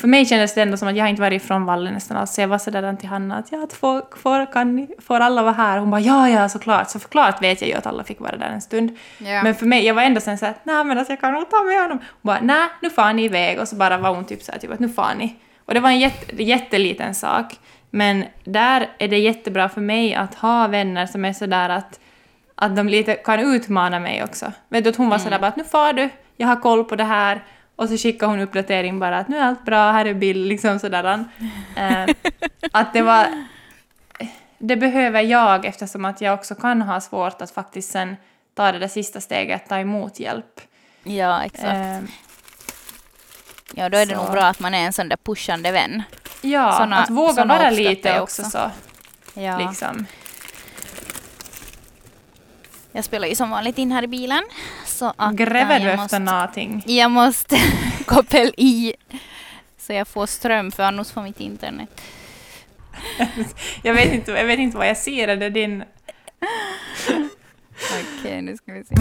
för 0.00 0.08
mig 0.08 0.26
kändes 0.26 0.54
det 0.54 0.62
ändå 0.62 0.76
som 0.76 0.88
att 0.88 0.96
jag 0.96 1.10
inte 1.10 1.22
varit 1.22 1.42
ifrån 1.42 1.64
vallen 1.64 1.94
nästan 1.94 2.16
alls, 2.16 2.34
så 2.34 2.40
jag 2.40 2.48
var 2.48 2.58
sådär 2.58 2.96
till 2.96 3.08
Hanna 3.08 3.36
att 3.36 3.52
ja, 3.52 3.64
att 3.64 3.72
får, 3.72 4.16
får, 4.16 4.52
kan 4.52 4.76
ni, 4.76 4.88
får 4.98 5.20
alla 5.20 5.42
vara 5.42 5.52
här? 5.52 5.78
Hon 5.78 5.90
bara 5.90 6.00
ja, 6.00 6.28
ja, 6.28 6.48
såklart. 6.48 6.90
Så 6.90 6.98
förklart 6.98 7.42
vet 7.42 7.60
jag 7.60 7.68
ju 7.68 7.74
att 7.74 7.86
alla 7.86 8.04
fick 8.04 8.20
vara 8.20 8.36
där 8.36 8.46
en 8.46 8.60
stund. 8.60 8.96
Ja. 9.18 9.42
Men 9.42 9.54
för 9.54 9.66
mig, 9.66 9.86
jag 9.86 9.94
var 9.94 10.02
ändå 10.02 10.20
sen 10.20 10.38
såhär, 10.38 10.54
nej 10.62 10.84
men 10.84 10.98
alltså 10.98 11.12
jag 11.12 11.20
kan 11.20 11.32
nog 11.32 11.50
ta 11.50 11.64
med 11.64 11.82
honom. 11.82 11.98
Hon 11.98 12.20
bara, 12.22 12.40
nej 12.42 12.68
nu 12.82 12.90
far 12.90 13.12
ni 13.12 13.24
iväg. 13.24 13.60
Och 13.60 13.68
så 13.68 13.76
bara 13.76 13.98
var 13.98 14.14
hon 14.14 14.24
typ 14.24 14.42
såhär, 14.42 14.58
typ 14.58 14.72
att 14.72 14.80
nu 14.80 14.88
far 14.88 15.14
ni. 15.18 15.36
Och 15.64 15.74
det 15.74 15.80
var 15.80 15.90
en 15.90 15.98
jätte, 15.98 16.42
jätteliten 16.42 17.14
sak. 17.14 17.58
Men 17.90 18.24
där 18.44 18.88
är 18.98 19.08
det 19.08 19.18
jättebra 19.18 19.68
för 19.68 19.80
mig 19.80 20.14
att 20.14 20.34
ha 20.34 20.66
vänner 20.66 21.06
som 21.06 21.24
är 21.24 21.32
sådär 21.32 21.68
att, 21.68 22.00
att 22.60 22.76
de 22.76 22.88
lite 22.88 23.14
kan 23.14 23.40
utmana 23.40 23.98
mig 24.00 24.24
också. 24.24 24.52
Vet 24.68 24.84
du 24.84 24.90
att 24.90 24.96
hon 24.96 25.08
var 25.08 25.18
sådär 25.18 25.38
bara 25.38 25.46
att 25.46 25.56
nu 25.56 25.64
far 25.64 25.92
du, 25.92 26.08
jag 26.36 26.48
har 26.48 26.56
koll 26.56 26.84
på 26.84 26.96
det 26.96 27.04
här. 27.04 27.44
Och 27.76 27.88
så 27.88 27.96
skickade 27.96 28.32
hon 28.32 28.40
uppdatering 28.40 28.98
bara 28.98 29.18
att 29.18 29.28
nu 29.28 29.38
är 29.38 29.42
allt 29.44 29.64
bra, 29.64 29.90
här 29.92 30.04
är 30.04 30.14
bild, 30.14 30.46
liksom 30.48 30.78
sådär. 30.78 31.24
Eh, 31.76 32.06
att 32.72 32.92
det 32.92 33.02
var... 33.02 33.26
Det 34.58 34.76
behöver 34.76 35.20
jag 35.22 35.64
eftersom 35.64 36.04
att 36.04 36.20
jag 36.20 36.34
också 36.34 36.54
kan 36.54 36.82
ha 36.82 37.00
svårt 37.00 37.42
att 37.42 37.50
faktiskt 37.50 37.90
sen 37.90 38.16
ta 38.54 38.72
det 38.72 38.78
där 38.78 38.88
sista 38.88 39.20
steget, 39.20 39.68
ta 39.68 39.78
emot 39.78 40.20
hjälp. 40.20 40.60
Ja, 41.04 41.42
exakt. 41.42 41.64
Eh, 41.74 41.98
Ja, 43.74 43.88
då 43.88 43.98
är 43.98 44.06
det 44.06 44.14
Så. 44.16 44.22
nog 44.22 44.32
bra 44.32 44.42
att 44.42 44.60
man 44.60 44.74
är 44.74 44.86
en 44.86 44.92
sån 44.92 45.08
där 45.08 45.16
pushande 45.16 45.70
vän. 45.72 46.02
ja, 46.40 46.72
Såna- 46.80 46.96
att 47.02 47.10
våga 47.10 47.44
vara 47.44 47.70
lite 47.70 48.20
också, 48.20 48.42
också. 48.42 48.50
så. 48.58 48.70
Ja. 49.40 49.58
Liksom. 49.58 50.06
Jag 52.98 53.04
spelar 53.04 53.28
ju 53.28 53.34
som 53.34 53.50
vanligt 53.50 53.78
in 53.78 53.92
här 53.92 54.02
i 54.02 54.06
bilen. 54.06 54.42
Så 54.86 55.12
att, 55.16 55.34
Gräver 55.34 55.80
du 55.80 55.84
jag 55.84 55.94
efter 55.94 56.02
måste, 56.02 56.18
någonting? 56.18 56.82
Jag 56.86 57.10
måste 57.10 57.56
koppla 58.06 58.40
i 58.40 58.94
så 59.76 59.92
jag 59.92 60.08
får 60.08 60.26
ström 60.26 60.72
för 60.72 60.82
annars 60.82 61.10
får 61.10 61.22
mitt 61.22 61.40
internet. 61.40 62.02
Jag 63.82 63.94
vet 63.94 64.12
inte, 64.12 64.30
jag 64.30 64.44
vet 64.44 64.58
inte 64.58 64.76
vad 64.76 64.88
jag 64.88 64.96
ser, 64.96 65.28
är 65.28 65.36
det 65.36 65.50
din... 65.50 65.84
Okej, 68.20 68.42
nu 68.42 68.56
ska 68.56 68.72
vi 68.72 68.84
se. 68.84 68.94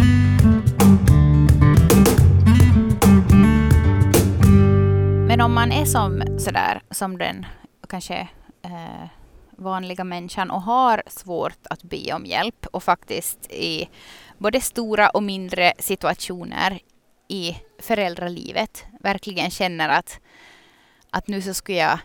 Men 5.27 5.41
om 5.41 5.53
man 5.53 5.71
är 5.71 5.86
som 5.86 6.23
sådär, 6.39 6.81
som 6.91 7.17
den 7.17 7.45
kanske 7.89 8.27
eh, 8.62 9.10
vanliga 9.58 10.04
människan 10.04 10.52
och 10.52 10.62
har 10.62 11.04
svårt 11.08 11.58
att 11.70 11.84
be 11.84 12.13
om 12.13 12.26
hjälp 12.26 12.65
och 12.72 12.84
faktiskt 12.84 13.52
i 13.52 13.89
både 14.38 14.62
stora 14.62 15.10
och 15.10 15.24
mindre 15.24 15.74
situationer 15.80 16.80
i 17.28 17.58
föräldralivet 17.80 18.86
verkligen 19.00 19.52
känner 19.52 19.89
att, 19.89 20.20
att 21.10 21.28
nu 21.28 21.41
så 21.41 21.54
skulle 21.54 21.78
jag 21.78 22.00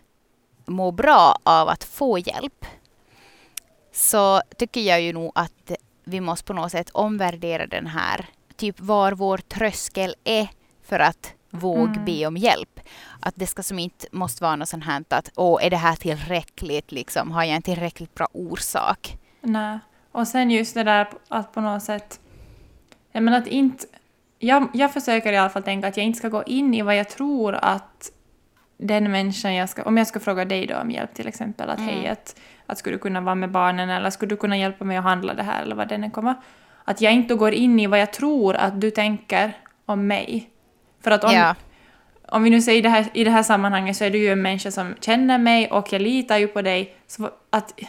må 0.67 0.91
bra 0.91 1.39
av 1.43 1.69
att 1.69 1.85
få 1.85 2.19
hjälp 2.19 2.67
så 3.93 4.43
tycker 4.59 4.81
jag 4.81 5.01
ju 5.03 5.13
nog 5.13 5.33
att 5.35 5.73
vi 6.05 6.21
måste 6.21 6.45
på 6.45 6.53
något 6.53 6.73
sätt 6.73 6.91
omvärdera 6.91 7.67
den 7.67 7.87
här, 7.87 8.27
typ 8.57 8.81
var 8.81 9.13
vår 9.13 9.39
tröskel 9.39 10.15
är 10.25 10.49
för 10.83 10.99
att 10.99 11.35
våga 11.51 11.93
Mm. 11.93 12.05
be 12.05 12.27
om 12.27 12.37
hjälp. 12.37 12.72
Att 13.21 13.35
det 13.37 13.47
ska 13.47 13.63
som 13.63 13.79
inte 13.79 14.07
måste 14.13 14.45
vara 14.45 14.57
något 14.57 14.69
sånt 14.69 14.85
här 14.85 15.05
att 15.09 15.31
åh, 15.37 15.65
är 15.65 15.71
det 15.71 15.77
här 15.77 15.97
tillräckligt 15.97 16.93
liksom? 16.93 17.31
Har 17.31 17.45
jag 17.45 17.57
en 17.57 17.63
tillräckligt 17.63 18.15
bra 18.15 18.29
orsak? 18.33 19.17
Nej. 19.41 19.79
Och 20.13 20.29
sen 20.29 20.51
just 20.51 20.75
det 20.75 20.85
där 20.85 21.09
att 21.29 21.53
på 21.53 21.61
något 21.61 21.83
sätt... 21.83 22.21
Jag 23.13 23.23
menar 23.23 23.39
att 23.39 23.47
inte... 23.47 23.87
Jag, 24.39 24.69
jag 24.75 24.93
försöker 24.93 25.33
i 25.33 25.37
alla 25.37 25.51
fall 25.51 25.63
tänka 25.63 25.89
att 25.89 25.97
jag 25.97 26.07
inte 26.07 26.19
ska 26.19 26.29
gå 26.29 26.43
in 26.43 26.75
i 26.75 26.83
vad 26.83 26.97
jag 26.97 27.09
tror 27.09 27.55
att 27.55 28.11
den 28.79 29.11
människan 29.11 29.55
jag 29.55 29.69
ska... 29.69 29.83
Om 29.83 29.97
jag 29.97 30.07
ska 30.07 30.21
fråga 30.21 30.45
dig 30.45 30.67
då 30.67 30.77
om 30.77 30.91
hjälp 30.91 31.15
till 31.15 31.29
exempel, 31.29 31.71
att 31.71 31.79
Mm. 31.79 31.95
hej, 31.95 32.09
att, 32.09 32.37
att 32.67 32.79
skulle 32.79 32.97
du 32.97 33.01
kunna 33.01 33.21
vara 33.21 33.35
med 33.35 33.51
barnen 33.51 33.91
eller 33.91 34.11
skulle 34.11 34.29
du 34.29 34.37
kunna 34.37 34.57
hjälpa 34.57 34.85
mig 34.85 34.97
att 34.97 35.05
handla 35.05 35.35
det 35.35 35.43
här 35.43 35.63
eller 35.63 35.75
vad 35.75 35.89
det 35.89 35.95
än 35.95 36.11
kommer. 36.11 36.35
Att 36.85 37.01
jag 37.01 37.13
inte 37.13 37.35
går 37.35 37.53
in 37.53 37.81
i 37.81 37.87
vad 37.87 38.01
jag 38.01 38.13
tror 38.13 38.57
att 38.57 38.81
du 38.81 38.91
tänker 38.91 39.57
om 39.87 40.07
mig. 40.07 40.51
För 41.01 41.11
att 41.11 41.25
om, 41.25 41.33
Ja. 41.33 41.55
Om 42.33 42.43
vi 42.43 42.51
nu 42.51 42.63
säger 42.63 42.83
det 42.83 42.89
här, 42.89 43.07
i 43.13 43.25
det 43.25 43.31
här 43.31 43.43
sammanhanget 43.43 43.97
så 43.97 44.05
är 44.05 44.11
du 44.11 44.19
ju 44.19 44.33
en 44.33 44.43
människa 44.43 44.71
som 44.71 44.95
känner 45.01 45.39
mig 45.39 45.71
och 45.71 45.93
jag 45.93 46.03
litar 46.03 46.39
ju 46.39 46.49
på 46.49 46.63
dig. 46.63 46.95
Så 47.07 47.31
att, 47.51 47.81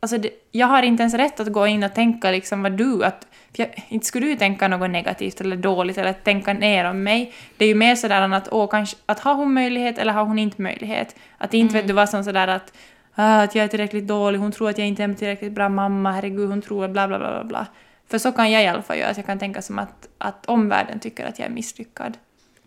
alltså 0.00 0.18
det, 0.18 0.30
jag 0.52 0.66
har 0.66 0.82
inte 0.82 1.02
ens 1.02 1.14
rätt 1.14 1.40
att 1.40 1.52
gå 1.52 1.66
in 1.66 1.84
och 1.84 1.94
tänka 1.94 2.30
liksom 2.30 2.62
vad 2.62 2.72
du... 2.72 3.04
Att, 3.04 3.26
jag, 3.52 3.84
inte 3.88 4.06
skulle 4.06 4.26
du 4.26 4.36
tänka 4.36 4.68
något 4.68 4.90
negativt 4.90 5.40
eller 5.40 5.56
dåligt 5.56 5.98
eller 5.98 6.12
tänka 6.12 6.52
ner 6.52 6.84
om 6.84 7.02
mig. 7.02 7.32
Det 7.56 7.64
är 7.64 7.68
ju 7.68 7.74
mer 7.74 7.94
sådär 7.94 8.34
att, 8.34 8.48
åh, 8.52 8.70
kanske, 8.70 8.96
att 9.06 9.20
har 9.20 9.34
hon 9.34 9.54
möjlighet 9.54 9.98
eller 9.98 10.12
har 10.12 10.24
hon 10.24 10.38
inte 10.38 10.62
möjlighet? 10.62 11.16
Att 11.38 11.54
inte 11.54 11.74
vet 11.74 11.86
du 11.86 11.92
vad 11.92 12.08
som 12.08 12.24
sådär 12.24 12.48
att, 12.48 12.72
ah, 13.14 13.42
att 13.42 13.54
jag 13.54 13.64
är 13.64 13.68
tillräckligt 13.68 14.08
dålig, 14.08 14.38
hon 14.38 14.52
tror 14.52 14.70
att 14.70 14.78
jag 14.78 14.86
inte 14.86 15.02
är 15.02 15.04
en 15.04 15.14
tillräckligt 15.14 15.52
bra 15.52 15.68
mamma, 15.68 16.12
herregud 16.12 16.48
hon 16.48 16.62
tror 16.62 16.88
bla 16.88 17.08
bla 17.08 17.18
bla 17.18 17.30
bla 17.30 17.44
bla. 17.44 17.66
För 18.10 18.18
så 18.18 18.32
kan 18.32 18.50
jag 18.50 18.62
i 18.62 18.66
alla 18.66 18.82
fall 18.82 18.98
göra, 18.98 19.10
att 19.10 19.16
jag 19.16 19.26
kan 19.26 19.38
tänka 19.38 19.62
som 19.62 19.78
att, 19.78 20.08
att 20.18 20.46
omvärlden 20.46 21.00
tycker 21.00 21.26
att 21.26 21.38
jag 21.38 21.46
är 21.46 21.52
misslyckad. 21.52 22.16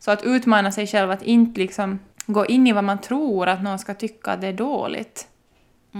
Så 0.04 0.12
att 0.12 0.24
utmana 0.24 0.72
sig 0.72 0.88
själv, 0.88 1.12
att 1.12 1.22
inte 1.24 1.60
liksom 1.60 2.00
gå 2.26 2.46
in 2.46 2.68
i 2.68 2.72
vad 2.72 2.84
man 2.84 3.02
tror 3.02 3.48
att 3.48 3.64
någon 3.64 3.80
ska 3.80 3.94
tycka 3.94 4.32
att 4.32 4.42
det 4.42 4.48
är 4.48 4.54
dåligt. 4.54 5.28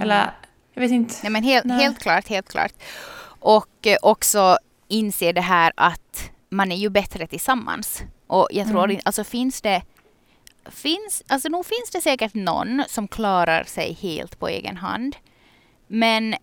Eller, 0.02 0.32
jag 0.74 0.82
vet 0.82 0.92
inte. 0.92 1.16
Nej, 1.24 1.32
men 1.32 1.44
helt, 1.44 1.66
Nej. 1.66 1.78
helt 1.78 2.00
klart, 2.00 2.28
helt 2.28 2.50
klart. 2.50 2.72
Och 3.40 3.88
eh, 3.88 3.98
också 4.02 4.58
inse 4.88 5.32
det 5.32 5.42
här 5.42 5.72
att 5.76 6.32
man 6.50 6.72
är 6.72 6.76
ju 6.76 6.90
bättre 6.90 7.28
tillsammans. 7.28 8.02
Och 8.28 8.48
jag 8.52 8.68
tror 8.68 8.84
Mm. 8.84 9.00
alltså 9.06 9.24
finns 9.24 9.62
det 9.62 9.82
finns, 10.66 11.24
alltså 11.28 11.50
nog 11.50 11.66
finns 11.66 11.90
det 11.92 12.02
säkert 12.02 12.34
någon 12.34 12.84
som 12.88 13.08
klarar 13.08 13.64
sig 13.64 13.94
helt 13.94 14.40
på 14.40 14.48
egen 14.48 14.78
hand. 14.78 15.16
Men 15.88 16.36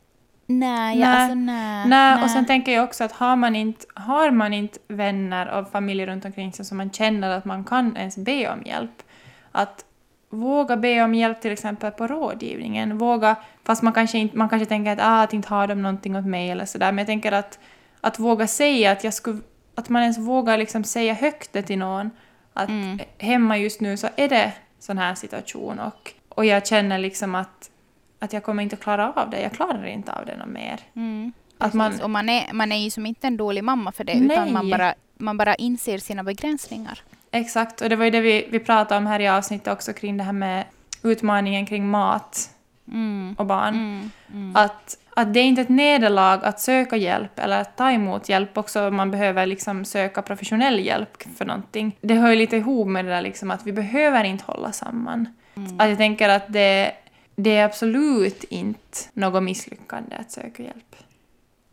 nej, 0.48 0.96
Nej. 0.96 1.02
alltså 1.02 1.34
nej. 1.34 1.88
Nej, 1.88 2.22
och 2.22 2.30
sen 2.30 2.46
tänker 2.46 2.72
jag 2.72 2.84
också 2.84 3.04
att 3.04 3.12
har 3.12 3.36
man 3.36 3.56
inte, 3.56 3.86
har 3.94 4.30
man 4.30 4.52
inte 4.54 4.78
vänner 4.88 5.48
och 5.48 5.70
familj 5.70 6.06
runt 6.06 6.24
omkring 6.24 6.52
sig 6.52 6.64
som 6.64 6.76
man 6.76 6.90
känner 6.90 7.30
att 7.30 7.44
man 7.44 7.64
kan 7.64 7.96
ens 7.96 8.16
be 8.16 8.52
om 8.52 8.62
hjälp, 8.62 9.02
att 9.52 9.84
våga 10.30 10.76
be 10.76 11.02
om 11.02 11.14
hjälp 11.14 11.40
till 11.40 11.52
exempel 11.52 11.90
på 11.90 12.06
rådgivningen. 12.06 12.98
Våga, 12.98 13.36
fast 13.64 13.82
man 13.82 13.92
kanske, 13.92 14.18
inte, 14.18 14.36
man 14.36 14.48
kanske 14.48 14.66
tänker 14.66 14.92
att, 14.92 14.98
ah, 15.02 15.22
att 15.22 15.32
inte 15.32 15.48
har 15.48 15.66
de 15.66 15.82
någonting 15.82 16.16
åt 16.16 16.26
mig 16.26 16.50
eller 16.50 16.64
sådär, 16.64 16.92
men 16.92 16.98
jag 16.98 17.06
tänker 17.06 17.32
att, 17.32 17.58
att 18.00 18.18
våga 18.18 18.46
säga 18.46 18.92
att 18.92 19.04
jag 19.04 19.14
skulle, 19.14 19.38
att 19.74 19.88
man 19.88 20.02
ens 20.02 20.18
vågar 20.18 20.58
liksom 20.58 20.84
säga 20.84 21.14
högt 21.14 21.52
det 21.52 21.62
till 21.62 21.78
någon, 21.78 22.10
att 22.54 22.68
Mm. 22.68 22.98
hemma 23.18 23.58
just 23.58 23.80
nu 23.80 23.96
så 23.96 24.08
är 24.16 24.28
det 24.28 24.52
sån 24.78 24.98
här 24.98 25.14
situation 25.14 25.78
och, 25.78 26.12
och 26.28 26.44
jag 26.44 26.66
känner 26.66 26.98
liksom 26.98 27.34
att, 27.34 27.70
att 28.18 28.32
jag 28.32 28.42
kommer 28.42 28.62
inte 28.62 28.76
att 28.76 28.82
klara 28.82 29.12
av 29.12 29.30
det, 29.30 29.40
jag 29.42 29.52
klarar 29.52 29.86
inte 29.86 30.12
av 30.12 30.26
det 30.26 30.36
något 30.36 30.48
mer. 30.48 30.80
Mm. 30.96 31.32
Att 31.58 31.74
man, 31.74 32.00
Och 32.00 32.10
man 32.10 32.28
är, 32.28 32.52
man 32.52 32.72
är 32.72 32.76
ju 32.76 32.90
som 32.90 33.06
inte 33.06 33.26
en 33.26 33.36
dålig 33.36 33.64
mamma 33.64 33.92
för 33.92 34.04
det, 34.04 34.14
Nej. 34.14 34.24
utan 34.24 34.52
man 34.52 34.70
bara, 34.70 34.94
man 35.16 35.36
bara 35.36 35.54
inser 35.54 35.98
sina 35.98 36.22
begränsningar. 36.24 37.00
Exakt, 37.30 37.80
och 37.80 37.88
det 37.88 37.96
var 37.96 38.04
ju 38.04 38.10
det 38.10 38.20
vi, 38.20 38.48
vi 38.50 38.58
pratade 38.58 38.98
om 38.98 39.06
här 39.06 39.20
i 39.20 39.28
avsnittet 39.28 39.72
också 39.72 39.92
kring 39.92 40.16
det 40.16 40.24
här 40.24 40.32
med 40.32 40.64
utmaningen 41.02 41.66
kring 41.66 41.88
mat 41.88 42.50
Mm. 42.92 43.34
och 43.38 43.46
barn. 43.46 43.74
Mm. 43.74 44.10
Mm. 44.34 44.56
Att, 44.56 44.98
att 45.16 45.34
det 45.34 45.40
är 45.40 45.44
inte 45.44 45.62
ett 45.62 45.68
nederlag 45.68 46.44
att 46.44 46.60
söka 46.60 46.96
hjälp 46.96 47.38
eller 47.38 47.60
att 47.60 47.76
ta 47.76 47.90
emot 47.90 48.28
hjälp 48.28 48.58
också 48.58 48.90
man 48.90 49.10
behöver 49.10 49.46
liksom 49.46 49.84
söka 49.84 50.22
professionell 50.22 50.80
hjälp 50.80 51.22
för 51.38 51.44
någonting. 51.44 51.96
Det 52.00 52.14
hör 52.14 52.30
ju 52.30 52.36
lite 52.36 52.56
ihop 52.56 52.88
med 52.88 53.04
det 53.04 53.10
där 53.10 53.22
liksom 53.22 53.50
att 53.50 53.66
vi 53.66 53.72
behöver 53.72 54.24
inte 54.24 54.44
hålla 54.46 54.72
samman. 54.72 55.34
Mm. 55.56 55.80
Att 55.80 55.88
jag 55.88 55.98
tänker 55.98 56.28
att 56.28 56.52
det, 56.52 56.92
det 57.40 57.56
är 57.56 57.64
absolut 57.64 58.44
inte 58.44 58.98
något 59.12 59.42
misslyckande 59.42 60.16
att 60.16 60.30
söka 60.32 60.62
hjälp. 60.62 60.96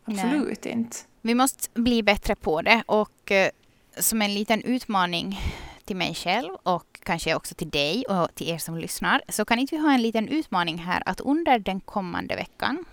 Absolut 0.04 0.66
inte. 0.66 0.96
Vi 1.22 1.34
måste 1.34 1.80
bli 1.80 2.02
bättre 2.02 2.34
på 2.36 2.62
det 2.62 2.82
och 2.86 3.30
eh, 3.32 3.50
som 3.98 4.22
en 4.22 4.34
liten 4.34 4.62
utmaning 4.62 5.40
till 5.84 5.96
mig 5.96 6.14
själv 6.14 6.54
och 6.62 7.00
kanske 7.02 7.34
också 7.34 7.54
till 7.54 7.70
dig 7.70 8.04
och 8.08 8.34
till 8.34 8.48
er 8.48 8.58
som 8.58 8.76
lyssnar 8.78 9.22
så 9.28 9.44
kan 9.44 9.58
inte 9.58 9.74
vi 9.76 9.82
ha 9.82 9.92
en 9.92 10.02
liten 10.02 10.28
utmaning 10.28 10.78
här 10.78 11.02
att 11.06 11.20
under 11.20 11.58
den 11.58 11.80
kommande 11.80 12.36
veckan 12.36 12.84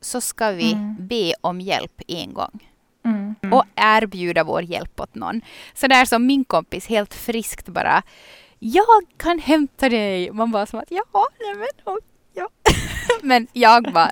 så 0.00 0.20
ska 0.20 0.50
vi 0.50 0.72
Mm. 0.72 0.96
be 1.08 1.34
om 1.40 1.60
hjälp 1.60 2.00
en 2.08 2.34
gång 2.34 2.68
Mm. 3.04 3.52
och 3.52 3.64
erbjuda 3.76 4.44
vår 4.44 4.62
hjälp 4.62 5.00
åt 5.00 5.14
någon. 5.14 5.40
Så 5.74 5.86
där 5.86 6.04
som 6.04 6.26
min 6.26 6.44
kompis 6.44 6.86
helt 6.86 7.14
friskt 7.14 7.68
bara 7.68 8.02
jag 8.58 8.84
kan 9.16 9.38
hämta 9.38 9.88
dig. 9.88 10.30
Man 10.32 10.50
bara 10.50 10.66
som 10.66 10.78
att 10.78 10.90
ja, 10.90 11.02
nej 11.40 11.54
men 11.54 11.94
oh, 11.94 11.98
ja. 12.36 12.48
men 13.22 13.46
jag 13.52 13.92
bara 13.92 14.10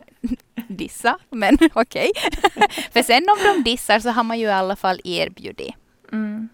dissa, 0.68 1.18
men 1.30 1.58
okej. 1.74 2.10
För 2.92 3.02
sen 3.02 3.26
om 3.28 3.38
de 3.44 3.70
dissar 3.70 3.98
så 3.98 4.10
har 4.10 4.24
man 4.24 4.38
ju 4.38 4.46
i 4.46 4.50
alla 4.50 4.76
fall 4.76 5.00
erbjudit. 5.04 5.74
Mm. 6.12 6.48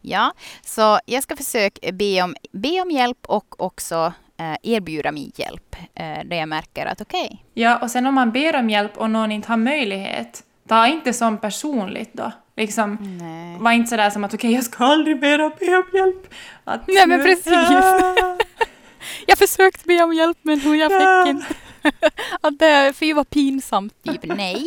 Ja, 0.00 0.32
så 0.62 0.98
jag 1.06 1.22
ska 1.22 1.36
försöka 1.36 1.92
be 1.92 2.22
om, 2.22 2.34
be 2.52 2.80
om 2.80 2.90
hjälp 2.90 3.26
och 3.26 3.60
också 3.60 4.12
eh, 4.38 4.56
erbjuda 4.62 5.12
min 5.12 5.32
hjälp 5.36 5.76
eh, 5.94 6.24
där 6.24 6.36
jag 6.36 6.48
märker 6.48 6.86
att 6.86 7.00
okej, 7.00 7.44
Ja, 7.54 7.78
och 7.78 7.90
sen 7.90 8.06
om 8.06 8.14
man 8.14 8.32
ber 8.32 8.56
om 8.56 8.70
hjälp 8.70 8.96
och 8.96 9.10
någon 9.10 9.32
inte 9.32 9.48
har 9.48 9.56
möjlighet, 9.56 10.42
ta 10.68 10.86
inte 10.86 11.12
som 11.12 11.38
personligt 11.38 12.10
då. 12.12 12.32
Liksom, 12.56 12.98
nej. 13.20 13.58
var 13.58 13.72
inte 13.72 13.90
sådär 13.90 14.10
som 14.10 14.24
att 14.24 14.34
okej, 14.34 14.52
jag 14.52 14.64
ska 14.64 14.84
aldrig 14.84 15.20
mera 15.20 15.50
be 15.58 15.76
om 15.76 15.84
hjälp. 15.92 16.34
Att, 16.64 16.88
Nej, 16.88 17.06
men 17.06 17.22
precis. 17.22 17.46
Ja. 19.18 19.24
Jag 19.26 19.38
försökte 19.38 19.84
be 19.86 20.02
om 20.02 20.12
hjälp 20.14 20.38
men 20.42 20.60
hur 20.60 20.74
jag 20.74 20.92
Ja. 20.92 21.24
fick 21.26 21.30
inte. 21.34 21.46
att 22.40 22.58
det, 22.58 22.92
fy 22.96 23.12
vad 23.12 23.30
pinsamt, 23.30 23.94
typ 24.04 24.20
nej. 24.36 24.66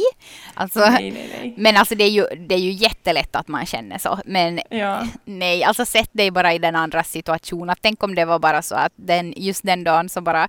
Alltså, 0.54 0.80
Nej, 0.80 1.12
nej, 1.12 1.30
nej. 1.40 1.54
men 1.58 1.78
alltså 1.78 1.96
det 1.96 2.04
är, 2.04 2.10
ju, 2.10 2.26
det 2.48 2.56
är 2.56 2.60
ju 2.60 2.72
jättelätt 2.72 3.36
att 3.36 3.48
man 3.48 3.66
känner 3.66 3.98
så. 3.98 4.20
Men 4.26 4.60
Ja. 4.70 5.08
nej, 5.26 5.64
alltså 5.64 5.86
sätt 5.86 6.10
dig 6.12 6.32
bara 6.32 6.54
i 6.54 6.58
den 6.60 6.76
andra 6.76 7.04
situationen. 7.04 7.76
Tänk 7.82 8.04
om 8.04 8.16
det 8.16 8.26
var 8.26 8.40
bara 8.40 8.62
så 8.62 8.76
att 8.76 8.94
den, 8.96 9.34
just 9.38 9.64
den 9.64 9.84
dagen 9.84 10.10
så 10.10 10.22
bara 10.22 10.48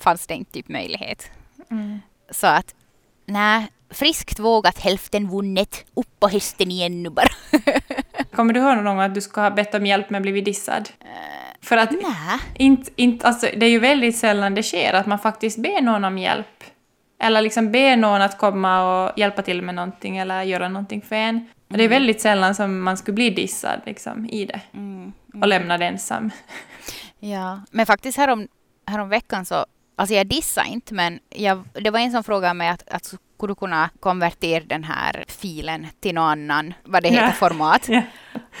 fanns 0.00 0.26
det 0.26 0.34
inte 0.34 0.52
typ 0.52 0.68
möjlighet. 0.68 1.30
Mm. 1.70 2.00
Så 2.30 2.46
att 2.46 2.74
nej, 3.26 3.66
friskt 3.90 4.38
vågat 4.38 4.78
hälften 4.78 5.28
vunnet. 5.28 5.84
Upp 5.94 6.20
på 6.20 6.28
hästen 6.28 6.70
igen 6.70 7.02
nu 7.02 7.10
bara. 7.10 7.28
Kommer 8.34 8.52
du 8.54 8.60
ihåg 8.60 8.76
någon 8.76 8.84
gång 8.84 9.00
att 9.00 9.14
du 9.14 9.20
ska 9.20 9.40
ha 9.40 9.50
bett 9.50 9.74
om 9.74 9.86
hjälp 9.86 10.10
men 10.10 10.22
blivit 10.22 10.44
dissad? 10.44 10.88
För 11.62 11.76
att 11.76 11.90
nej. 11.90 12.38
inte, 12.54 12.90
inte, 12.96 13.26
alltså, 13.26 13.46
det 13.56 13.66
är 13.66 13.70
ju 13.70 13.78
väldigt 13.78 14.16
sällan 14.16 14.54
det 14.54 14.62
sker 14.62 14.92
att 14.92 15.06
man 15.06 15.18
faktiskt 15.18 15.58
ber 15.62 15.80
någon 15.80 16.04
om 16.04 16.18
hjälp. 16.18 16.64
Eller 17.20 17.42
liksom 17.42 17.72
ber 17.72 17.96
någon 17.96 18.22
att 18.22 18.38
komma 18.38 19.04
och 19.06 19.18
hjälpa 19.18 19.42
till 19.42 19.62
med 19.62 19.74
någonting 19.74 20.18
eller 20.18 20.42
göra 20.42 20.68
någonting 20.68 21.02
för 21.02 21.16
en. 21.16 21.46
Och 21.70 21.76
det 21.76 21.84
är 21.84 21.88
väldigt 21.88 22.20
sällan 22.20 22.54
som 22.54 22.80
man 22.80 22.96
skulle 22.96 23.14
bli 23.14 23.30
dissad 23.30 23.80
liksom, 23.86 24.26
i 24.30 24.44
det 24.44 24.60
Mm. 24.74 25.12
och 25.42 25.48
lämnad 25.48 25.82
ensam. 25.82 26.30
Ja, 27.18 27.60
men 27.70 27.86
faktiskt 27.86 28.18
härom, 28.18 28.48
härom 28.86 29.08
veckan 29.08 29.44
så, 29.44 29.66
alltså 29.96 30.14
jag 30.14 30.26
dissar 30.26 30.64
inte, 30.68 30.94
men 30.94 31.18
jag, 31.28 31.64
det 31.72 31.90
var 31.90 31.98
en 32.00 32.12
som 32.12 32.24
frågade 32.24 32.54
mig 32.54 32.68
att, 32.68 32.88
att 32.88 33.04
skulle 33.04 33.50
du 33.50 33.54
kunna 33.54 33.90
konvertera 34.00 34.64
den 34.66 34.84
här 34.84 35.24
filen 35.28 35.86
till 36.00 36.14
någon 36.14 36.24
annan, 36.50 36.74
vad 36.84 37.02
det 37.02 37.08
heter, 37.08 37.26
Ja. 37.26 37.32
format. 37.32 37.88
Ja. 37.88 38.02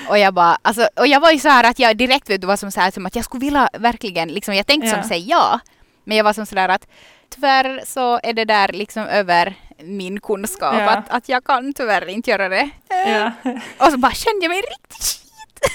Och 0.08 0.18
jag 0.18 0.34
bara, 0.34 0.58
alltså, 0.62 0.88
och 0.96 1.06
jag 1.06 1.20
var 1.20 1.30
ju 1.32 1.38
så 1.38 1.48
här 1.48 1.64
att 1.64 1.78
jag 1.78 1.96
direkt 1.96 2.30
vet 2.30 2.40
du 2.40 2.46
var 2.46 2.56
som 2.56 2.70
så 2.70 2.80
här 2.80 2.90
som 2.90 3.06
att 3.06 3.16
jag 3.16 3.24
skulle 3.24 3.40
vilja 3.44 3.68
verkligen, 3.78 4.28
liksom 4.28 4.54
jag 4.54 4.66
tänkte 4.66 4.88
Ja. 4.88 4.94
som 4.94 5.08
säga 5.08 5.24
ja, 5.26 5.60
men 6.04 6.16
jag 6.16 6.24
var 6.24 6.32
som 6.32 6.46
så 6.46 6.54
där 6.54 6.68
att 6.68 6.86
tyvärr 7.34 7.82
så 7.86 8.20
är 8.22 8.32
det 8.32 8.44
där 8.44 8.68
liksom 8.72 9.02
över 9.02 9.54
min 9.82 10.20
kunskap, 10.20 10.74
Ja. 10.78 10.90
att, 10.90 11.10
att 11.10 11.28
jag 11.28 11.44
kan 11.44 11.74
tyvärr 11.74 12.08
inte 12.08 12.30
göra 12.30 12.48
det. 12.48 12.70
Ja. 12.88 13.32
Och 13.86 13.92
så 13.92 13.98
bara 13.98 14.12
kände 14.12 14.44
jag 14.44 14.50
mig 14.50 14.58
riktigt 14.58 15.02
skit. 15.04 15.72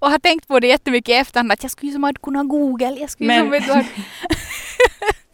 och 0.00 0.10
har 0.10 0.18
tänkt 0.18 0.48
på 0.48 0.60
det 0.60 0.66
jättemycket 0.66 1.08
i 1.08 1.14
efterhand 1.14 1.52
att 1.52 1.62
jag 1.62 1.72
skulle 1.72 1.90
ju 1.90 1.94
som 1.94 2.04
att 2.04 2.22
kunna 2.22 2.44
Google. 2.44 2.96
Jag 3.00 3.10
skulle 3.10 3.34
ju 3.34 3.42
Men- 3.42 3.44
som 3.44 3.50
vet 3.50 3.66
du 3.66 3.72
att... 3.72 3.86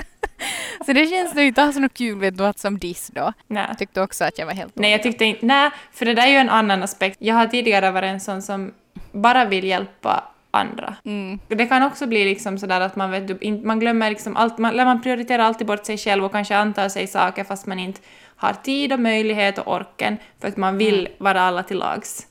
Så 0.86 0.92
det 0.92 1.06
känns 1.06 1.36
ju 1.36 1.46
inte 1.46 1.62
alls 1.62 1.76
något 1.76 1.94
kul 1.94 2.18
vet 2.18 2.38
du 2.38 2.46
att 2.46 2.58
som 2.58 2.78
diss 2.78 3.10
då. 3.14 3.32
Nej. 3.46 3.64
Jag 3.68 3.78
tyckte 3.78 4.00
också 4.00 4.24
att 4.24 4.38
jag 4.38 4.46
var 4.46 4.52
helt 4.52 4.76
Nej, 4.76 4.90
jag 4.90 5.02
tyckte 5.02 5.24
inte... 5.24 5.46
Nej, 5.46 5.70
för 5.92 6.06
det 6.06 6.14
där 6.14 6.22
är 6.22 6.30
ju 6.30 6.36
en 6.36 6.50
annan 6.50 6.82
aspekt. 6.82 7.16
Jag 7.20 7.34
har 7.34 7.46
tidigare 7.46 7.90
varit 7.90 8.08
en 8.08 8.20
sån 8.20 8.42
som 8.42 8.72
bara 9.12 9.44
vill 9.44 9.64
hjälpa 9.64 10.24
andra. 10.50 10.96
Mm. 11.04 11.38
Det 11.48 11.66
kan 11.66 11.82
också 11.82 12.06
bli 12.06 12.24
liksom 12.24 12.58
sådär 12.58 12.80
att 12.80 12.96
man, 12.96 13.10
vet, 13.10 13.64
man 13.64 13.80
glömmer 13.80 14.10
liksom 14.10 14.36
allt, 14.36 14.58
man, 14.58 14.76
man 14.76 15.02
prioriterar 15.02 15.42
alltid 15.42 15.66
bort 15.66 15.86
sig 15.86 15.98
själv 15.98 16.24
och 16.24 16.32
kanske 16.32 16.56
antar 16.56 16.88
sig 16.88 17.06
saker 17.06 17.44
fast 17.44 17.66
man 17.66 17.78
inte 17.78 18.00
har 18.36 18.52
tid 18.52 18.92
och 18.92 19.00
möjlighet 19.00 19.58
och 19.58 19.74
orken 19.74 20.16
för 20.40 20.48
att 20.48 20.56
man 20.56 20.78
vill 20.78 21.08
vara 21.18 21.40
alla 21.40 21.62
till 21.62 21.78
lags. 21.78 22.26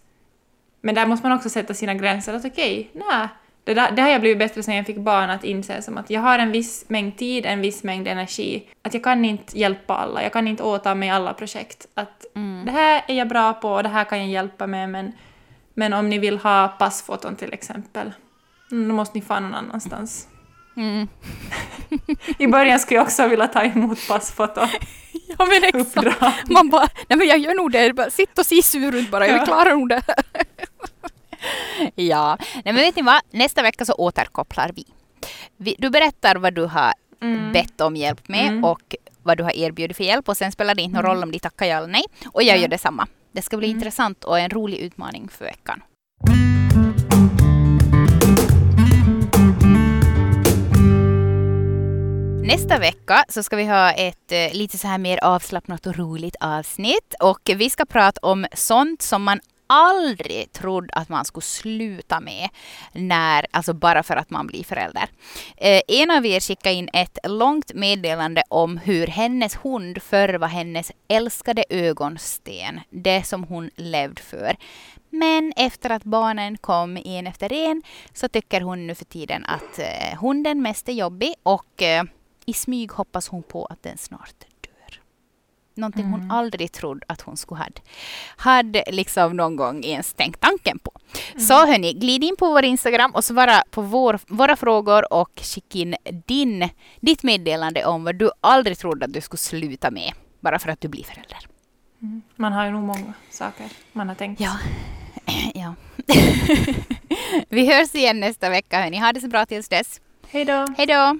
Men 0.82 0.96
där 0.96 1.06
måste 1.06 1.28
man 1.28 1.38
också 1.38 1.50
sätta 1.50 1.74
sina 1.74 1.94
gränser 1.94 2.34
att 2.34 2.46
okej, 2.46 2.90
nej, 2.94 3.28
det, 3.64 3.74
där, 3.74 3.92
det 3.92 4.02
har 4.02 4.10
jag 4.10 4.22
blivit 4.22 4.40
bättre 4.40 4.64
sen 4.64 4.76
jag 4.76 4.86
fick 4.86 4.98
barn 4.98 5.30
att 5.30 5.44
inse 5.44 5.82
som 5.82 5.98
att 5.98 6.10
jag 6.10 6.22
har 6.22 6.40
en 6.40 6.52
viss 6.52 6.86
mängd 6.88 7.18
tid, 7.18 7.46
en 7.46 7.62
viss 7.62 7.84
mängd 7.84 8.08
energi. 8.08 8.64
Att 8.82 8.94
jag 8.94 9.04
kan 9.04 9.26
inte 9.26 9.60
hjälpa 9.60 9.96
alla, 9.96 10.24
jag 10.24 10.34
kan 10.34 10.48
inte 10.48 10.64
åta 10.64 10.96
mig 10.96 11.10
alla 11.10 11.34
projekt. 11.34 11.88
Att 11.94 12.26
Mm. 12.36 12.66
det 12.66 12.72
här 12.72 13.04
är 13.08 13.14
jag 13.14 13.28
bra 13.30 13.54
på 13.54 13.70
och 13.74 13.84
det 13.84 13.90
här 13.90 14.04
kan 14.04 14.20
jag 14.20 14.28
hjälpa 14.28 14.68
med 14.68 14.90
men, 14.90 15.12
men 15.74 15.94
om 15.94 16.10
ni 16.10 16.18
vill 16.20 16.38
ha 16.38 16.68
passfoton 16.68 17.36
till 17.36 17.54
exempel, 17.54 18.12
då 18.70 18.76
måste 18.78 19.18
ni 19.18 19.26
få 19.26 19.40
någon 19.40 19.56
annanstans. 19.56 20.28
Mm. 20.78 21.08
I 22.38 22.48
början 22.48 22.80
skulle 22.80 22.98
jag 22.98 23.04
också 23.06 23.28
vilja 23.28 23.48
ta 23.48 23.64
emot 23.64 24.08
passfoto. 24.08 24.62
Ja 25.38 25.46
men 25.46 25.64
exakt. 25.64 25.98
Uppdrag. 25.98 26.32
Man 26.50 26.70
bara, 26.70 26.88
nej 27.10 27.18
men 27.18 27.28
jag 27.28 27.38
gör 27.38 27.54
nog 27.56 27.72
det. 27.72 27.94
Bara, 27.94 28.10
sitt 28.10 28.40
och 28.40 28.46
se 28.46 28.62
sur 28.62 28.96
ut 28.96 29.12
bara, 29.12 29.28
Ja. 29.28 29.34
jag 29.38 29.46
klarar 29.46 29.72
nog 29.72 29.90
det. 29.90 30.02
ja, 31.96 32.38
nej 32.54 32.62
men 32.74 32.76
vet 32.76 32.96
ni 32.96 33.02
vad? 33.02 33.22
Nästa 33.32 33.62
vecka 33.62 33.86
så 33.86 33.94
återkopplar 33.94 34.72
vi. 34.76 34.86
vi 35.58 35.76
du 35.80 35.90
berättar 35.90 36.36
vad 36.36 36.54
du 36.54 36.66
har 36.66 36.94
Mm. 37.22 37.52
bett 37.52 37.82
om 37.82 37.96
hjälp 37.96 38.28
med 38.28 38.48
Mm. 38.48 38.64
och 38.64 38.96
vad 39.24 39.38
du 39.38 39.44
har 39.44 39.52
erbjudit 39.58 39.98
för 39.98 40.04
hjälp 40.04 40.30
och 40.30 40.38
sen 40.38 40.52
spelar 40.52 40.76
det 40.76 40.82
inte 40.82 40.96
någon 40.96 41.06
Mm. 41.06 41.16
roll 41.16 41.24
om 41.24 41.32
de 41.32 41.40
tackar 41.40 41.66
ja 41.66 41.78
eller 41.78 41.88
nej. 41.88 42.04
Och 42.26 42.44
jag 42.44 42.58
Ja. 42.58 42.62
gör 42.62 42.68
detsamma. 42.68 43.08
Det 43.32 43.42
ska 43.42 43.58
bli 43.58 43.68
Mm. 43.68 43.78
intressant 43.78 44.24
och 44.24 44.40
en 44.40 44.50
rolig 44.50 44.78
utmaning 44.78 45.30
för 45.30 45.46
veckan. 45.46 45.82
Nästa 52.44 52.80
vecka 52.80 53.24
så 53.30 53.44
ska 53.44 53.56
vi 53.56 53.66
ha 53.66 53.92
ett 53.92 54.32
eh, 54.32 54.54
lite 54.54 54.78
så 54.78 54.88
här 54.88 54.98
mer 54.98 55.24
avslappnat 55.24 55.86
och 55.88 55.96
roligt 55.98 56.36
avsnitt 56.40 57.14
och 57.20 57.40
vi 57.56 57.70
ska 57.70 57.86
prata 57.86 58.20
om 58.22 58.46
sånt 58.54 59.02
som 59.02 59.24
man 59.24 59.40
aldrig 59.68 60.52
trodde 60.52 60.94
att 60.94 61.10
man 61.10 61.26
skulle 61.26 61.42
sluta 61.42 62.20
med 62.20 62.50
när, 62.94 63.46
alltså 63.52 63.74
bara 63.74 64.04
för 64.04 64.16
att 64.16 64.30
man 64.30 64.48
blir 64.48 64.64
förälder. 64.64 65.10
Eh, 65.58 65.82
en 65.88 66.12
av 66.12 66.26
er 66.26 66.40
skickade 66.40 66.76
in 66.76 66.90
ett 66.94 67.18
långt 67.24 67.74
meddelande 67.74 68.44
om 68.50 68.78
hur 68.78 69.08
hennes 69.08 69.56
hund 69.56 70.02
förr 70.02 70.34
var 70.34 70.48
hennes 70.48 70.92
älskade 71.08 71.64
ögonsten, 71.70 72.80
det 72.90 73.24
som 73.24 73.44
hon 73.44 73.70
levde 73.76 74.22
för. 74.22 74.56
Men 75.10 75.54
efter 75.56 75.90
att 75.90 76.04
barnen 76.04 76.58
kom 76.58 76.98
en 77.06 77.28
efter 77.28 77.54
en 77.54 77.82
så 78.14 78.28
tycker 78.28 78.62
hon 78.62 78.88
nu 78.88 78.96
för 78.96 79.06
tiden 79.06 79.46
att 79.46 79.80
eh, 79.80 80.20
hunden 80.20 80.62
mest 80.62 80.90
är 80.90 80.94
jobbig 80.94 81.34
och 81.44 81.82
eh, 81.82 82.04
i 82.46 82.54
smyg 82.54 82.92
hoppas 82.92 83.28
hon 83.28 83.44
på 83.44 83.66
att 83.66 83.84
den 83.84 83.98
snart 83.98 84.53
Någonting 85.76 86.06
hon 86.06 86.32
aldrig 86.32 86.72
trodde 86.72 87.06
att 87.08 87.22
hon 87.22 87.38
skulle 87.38 87.60
ha 87.60 87.68
hade 88.38 88.84
liksom 88.92 89.38
någon 89.38 89.56
gång 89.56 89.84
ens 89.84 90.14
tänkt 90.14 90.40
tanken 90.40 90.80
på. 90.80 90.92
Så 91.38 91.54
hörni, 91.54 91.94
glid 91.94 92.24
in 92.24 92.36
på 92.36 92.48
vår 92.48 92.64
Instagram 92.66 93.12
och 93.12 93.24
svara 93.24 93.64
på 93.72 93.82
vår, 93.82 94.20
våra 94.28 94.56
frågor 94.56 95.14
och 95.14 95.42
skicka 95.44 95.80
in 95.80 95.96
din, 96.26 96.70
ditt 97.00 97.24
meddelande 97.24 97.86
om 97.86 98.04
vad 98.04 98.16
du 98.16 98.32
aldrig 98.42 98.78
trodde 98.78 99.06
att 99.06 99.14
du 99.14 99.22
skulle 99.22 99.38
sluta 99.38 99.92
med 99.92 100.14
bara 100.40 100.60
för 100.60 100.70
att 100.70 100.82
du 100.82 100.88
blir 100.88 101.04
förälder. 101.04 101.40
Man 102.36 102.54
har 102.54 102.66
ju 102.66 102.72
nog 102.72 102.84
många 102.84 103.14
saker 103.30 103.68
man 103.92 104.08
har 104.08 104.16
tänkt. 104.16 104.42
Ja. 104.42 104.58
ja. 105.54 105.76
Vi 107.50 107.74
hörs 107.74 107.96
igen 107.96 108.20
nästa 108.20 108.50
vecka 108.50 108.82
hörni. 108.82 108.98
Ha 108.98 109.14
det 109.14 109.22
så 109.22 109.28
bra 109.28 109.46
tills 109.46 109.70
dess. 109.70 110.02
Hej 110.28 110.46
då! 110.46 110.68
Hej 110.78 110.86
då! 110.88 111.20